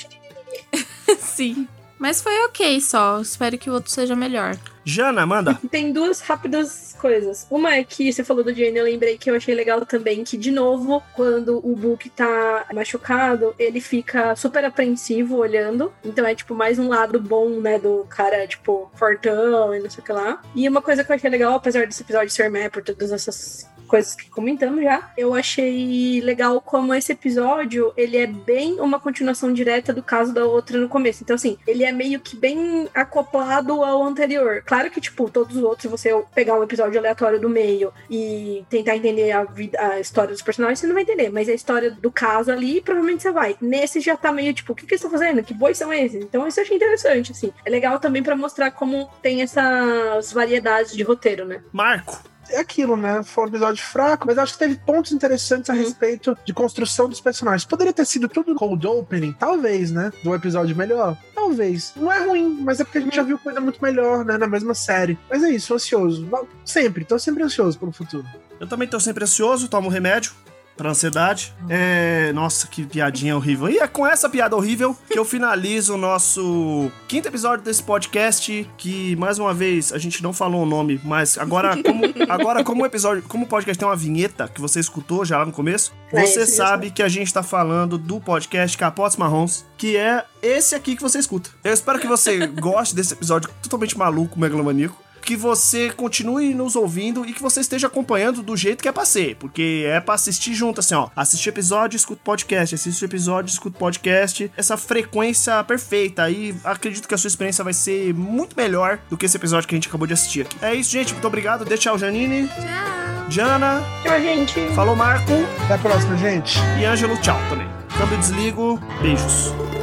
Sim. 1.19 1.67
Mas 2.03 2.21
foi 2.21 2.37
ok 2.43 2.81
só. 2.81 3.21
Espero 3.21 3.57
que 3.57 3.69
o 3.69 3.73
outro 3.73 3.89
seja 3.89 4.13
melhor. 4.13 4.57
Jana, 4.83 5.25
manda. 5.25 5.57
Tem 5.71 5.93
duas 5.93 6.19
rápidas 6.19 6.93
coisas. 6.99 7.47
Uma 7.49 7.75
é 7.75 7.83
que 7.85 8.11
você 8.11 8.25
falou 8.25 8.43
do 8.43 8.53
Jane, 8.53 8.77
eu 8.77 8.83
lembrei 8.83 9.17
que 9.17 9.31
eu 9.31 9.35
achei 9.35 9.55
legal 9.55 9.85
também 9.85 10.21
que, 10.21 10.35
de 10.35 10.51
novo, 10.51 11.01
quando 11.15 11.65
o 11.65 11.73
Book 11.73 12.09
tá 12.09 12.65
machucado, 12.73 13.55
ele 13.57 13.79
fica 13.79 14.35
super 14.35 14.65
apreensivo 14.65 15.37
olhando. 15.37 15.93
Então 16.03 16.25
é, 16.25 16.35
tipo, 16.35 16.53
mais 16.53 16.77
um 16.77 16.89
lado 16.89 17.21
bom, 17.21 17.61
né, 17.61 17.79
do 17.79 18.05
cara, 18.09 18.45
tipo, 18.47 18.91
fortão 18.95 19.73
e 19.73 19.79
não 19.79 19.89
sei 19.89 20.01
o 20.01 20.05
que 20.05 20.11
lá. 20.11 20.41
E 20.53 20.67
uma 20.67 20.81
coisa 20.81 21.05
que 21.05 21.11
eu 21.11 21.15
achei 21.15 21.29
legal, 21.29 21.53
apesar 21.53 21.87
desse 21.87 22.03
episódio 22.03 22.29
ser 22.29 22.49
meh 22.49 22.67
por 22.67 22.83
todas 22.83 23.13
essas 23.13 23.65
coisas 23.83 24.15
que 24.15 24.29
comentamos 24.29 24.83
já. 24.83 25.11
Eu 25.17 25.33
achei 25.33 26.21
legal 26.21 26.59
como 26.61 26.93
esse 26.93 27.11
episódio, 27.11 27.93
ele 27.95 28.17
é 28.17 28.27
bem 28.27 28.79
uma 28.79 28.99
continuação 28.99 29.53
direta 29.53 29.93
do 29.93 30.03
caso 30.03 30.33
da 30.33 30.45
outra 30.45 30.79
no 30.79 30.89
começo. 30.89 31.23
Então, 31.23 31.35
assim, 31.35 31.57
ele 31.67 31.83
é 31.83 31.91
meio 31.91 32.19
que 32.19 32.35
bem 32.35 32.87
acoplado 32.93 33.83
ao 33.83 34.03
anterior. 34.03 34.63
Claro 34.65 34.89
que, 34.89 35.01
tipo, 35.01 35.29
todos 35.29 35.57
os 35.57 35.63
outros, 35.63 35.89
você 35.89 36.09
pegar 36.33 36.57
um 36.57 36.63
episódio 36.63 36.99
aleatório 36.99 37.39
do 37.39 37.49
meio 37.49 37.93
e 38.09 38.65
tentar 38.69 38.95
entender 38.95 39.31
a, 39.31 39.43
vida, 39.43 39.79
a 39.79 39.99
história 39.99 40.31
dos 40.31 40.41
personagens, 40.41 40.79
você 40.79 40.87
não 40.87 40.93
vai 40.93 41.03
entender. 41.03 41.29
Mas 41.29 41.49
a 41.49 41.53
história 41.53 41.91
do 41.91 42.11
caso 42.11 42.51
ali, 42.51 42.81
provavelmente 42.81 43.23
você 43.23 43.31
vai. 43.31 43.55
Nesse 43.61 43.99
já 43.99 44.15
tá 44.15 44.31
meio, 44.31 44.53
tipo, 44.53 44.73
o 44.73 44.75
que, 44.75 44.85
que 44.85 44.93
eles 44.93 45.03
estão 45.03 45.11
fazendo? 45.11 45.43
Que 45.43 45.53
bois 45.53 45.77
são 45.77 45.93
esses? 45.93 46.23
Então, 46.23 46.47
isso 46.47 46.59
eu 46.59 46.63
achei 46.63 46.75
interessante, 46.75 47.31
assim. 47.31 47.51
É 47.65 47.69
legal 47.69 47.99
também 47.99 48.23
para 48.23 48.35
mostrar 48.35 48.71
como 48.71 49.09
tem 49.21 49.41
essas 49.41 50.31
variedades 50.31 50.95
de 50.95 51.03
roteiro, 51.03 51.45
né? 51.45 51.61
Marco. 51.71 52.32
É 52.49 52.59
aquilo, 52.59 52.95
né? 52.95 53.23
Foi 53.23 53.45
um 53.45 53.47
episódio 53.47 53.83
fraco, 53.83 54.27
mas 54.27 54.37
acho 54.37 54.53
que 54.53 54.59
teve 54.59 54.75
pontos 54.75 55.11
interessantes 55.11 55.69
a 55.69 55.73
respeito 55.73 56.37
de 56.45 56.53
construção 56.53 57.09
dos 57.09 57.21
personagens. 57.21 57.65
Poderia 57.65 57.93
ter 57.93 58.05
sido 58.05 58.27
tudo 58.27 58.55
cold 58.55 58.85
opening, 58.85 59.33
talvez, 59.33 59.91
né? 59.91 60.11
Do 60.23 60.33
episódio 60.33 60.75
melhor. 60.75 61.17
Talvez. 61.33 61.93
Não 61.95 62.11
é 62.11 62.25
ruim, 62.25 62.59
mas 62.61 62.79
é 62.79 62.83
porque 62.83 62.99
a 62.99 63.01
gente 63.01 63.15
já 63.15 63.23
viu 63.23 63.37
coisa 63.37 63.59
muito 63.59 63.81
melhor, 63.81 64.23
né? 64.23 64.37
Na 64.37 64.47
mesma 64.47 64.73
série. 64.73 65.17
Mas 65.29 65.43
é 65.43 65.49
isso, 65.49 65.73
ansioso. 65.73 66.27
Sempre, 66.63 67.05
tô 67.05 67.17
sempre 67.19 67.43
ansioso 67.43 67.77
pelo 67.77 67.91
futuro. 67.91 68.25
Eu 68.59 68.67
também 68.67 68.87
tô 68.87 68.99
sempre 68.99 69.23
ansioso, 69.23 69.67
tomo 69.67 69.89
remédio 69.89 70.33
pra 70.75 70.89
ansiedade. 70.89 71.53
É. 71.69 72.31
Nossa, 72.33 72.67
que 72.67 72.83
piadinha 72.85 73.35
horrível. 73.35 73.69
E 73.69 73.77
é 73.79 73.87
com 73.87 74.05
essa 74.05 74.29
piada 74.29 74.55
horrível 74.55 74.95
que 75.09 75.17
eu 75.17 75.25
finalizo 75.25 75.95
o 75.95 75.97
nosso 75.97 76.91
quinto 77.07 77.27
episódio 77.27 77.63
desse 77.63 77.83
podcast. 77.83 78.69
Que, 78.77 79.15
mais 79.15 79.39
uma 79.39 79.53
vez, 79.53 79.91
a 79.93 79.97
gente 79.97 80.21
não 80.23 80.33
falou 80.33 80.63
o 80.63 80.65
nome, 80.65 80.99
mas 81.03 81.37
agora, 81.37 81.75
como, 81.81 82.03
agora, 82.29 82.63
como 82.63 82.83
o 82.83 82.85
episódio, 82.85 83.23
como 83.27 83.45
o 83.45 83.47
podcast 83.47 83.77
tem 83.77 83.87
uma 83.87 83.95
vinheta 83.95 84.47
que 84.47 84.61
você 84.61 84.79
escutou 84.79 85.23
já 85.25 85.37
lá 85.39 85.45
no 85.45 85.51
começo, 85.51 85.93
É, 86.11 86.25
você 86.25 86.45
sabe 86.45 86.91
que 86.91 87.01
a 87.01 87.07
gente 87.09 87.33
tá 87.33 87.43
falando 87.43 87.97
do 87.97 88.19
podcast 88.19 88.77
Capotes 88.77 89.17
Marrons, 89.17 89.65
que 89.77 89.97
é 89.97 90.23
esse 90.41 90.75
aqui 90.75 90.95
que 90.95 91.01
você 91.01 91.19
escuta. 91.19 91.49
Eu 91.63 91.73
espero 91.73 91.99
que 91.99 92.07
você 92.07 92.47
goste 92.47 92.95
desse 92.95 93.13
episódio 93.13 93.49
totalmente 93.61 93.97
maluco, 93.97 94.39
megalomaníaco 94.39 95.02
que 95.23 95.35
você 95.35 95.89
continue 95.89 96.53
nos 96.53 96.75
ouvindo 96.75 97.25
e 97.25 97.33
que 97.33 97.41
você 97.41 97.61
esteja 97.61 97.87
acompanhando 97.87 98.43
do 98.43 98.55
jeito 98.55 98.81
que 98.81 98.87
é 98.87 98.91
pra 98.91 99.05
ser, 99.05 99.35
porque 99.37 99.85
é 99.87 99.99
pra 99.99 100.15
assistir 100.15 100.53
junto, 100.53 100.79
assim, 100.79 100.95
ó. 100.95 101.09
Assistir 101.15 101.49
episódio, 101.49 101.95
escuta 101.95 102.21
podcast, 102.23 102.75
assiste 102.75 103.03
episódio, 103.05 103.51
escuta 103.51 103.77
podcast. 103.77 104.51
Essa 104.55 104.77
frequência 104.77 105.63
perfeita. 105.63 106.23
Aí 106.23 106.55
acredito 106.63 107.07
que 107.07 107.13
a 107.13 107.17
sua 107.17 107.27
experiência 107.27 107.63
vai 107.63 107.73
ser 107.73 108.13
muito 108.13 108.55
melhor 108.55 108.99
do 109.09 109.17
que 109.17 109.25
esse 109.25 109.37
episódio 109.37 109.67
que 109.67 109.75
a 109.75 109.77
gente 109.77 109.87
acabou 109.87 110.07
de 110.07 110.13
assistir 110.13 110.41
aqui. 110.41 110.57
É 110.61 110.73
isso, 110.73 110.91
gente. 110.91 111.13
Muito 111.13 111.27
obrigado. 111.27 111.65
Dê 111.65 111.77
tchau, 111.77 111.97
Janine. 111.97 112.47
Tchau. 112.47 113.29
Jana. 113.29 113.81
Tchau, 114.03 114.19
gente. 114.19 114.67
Falou, 114.75 114.95
Marco. 114.95 115.31
Até 115.65 115.75
a 115.75 115.77
próxima, 115.77 116.17
gente. 116.17 116.59
E 116.79 116.85
Ângelo, 116.85 117.17
tchau 117.17 117.39
também. 117.49 117.67
Câmbio 117.97 118.17
desligo. 118.17 118.79
Beijos. 119.01 119.82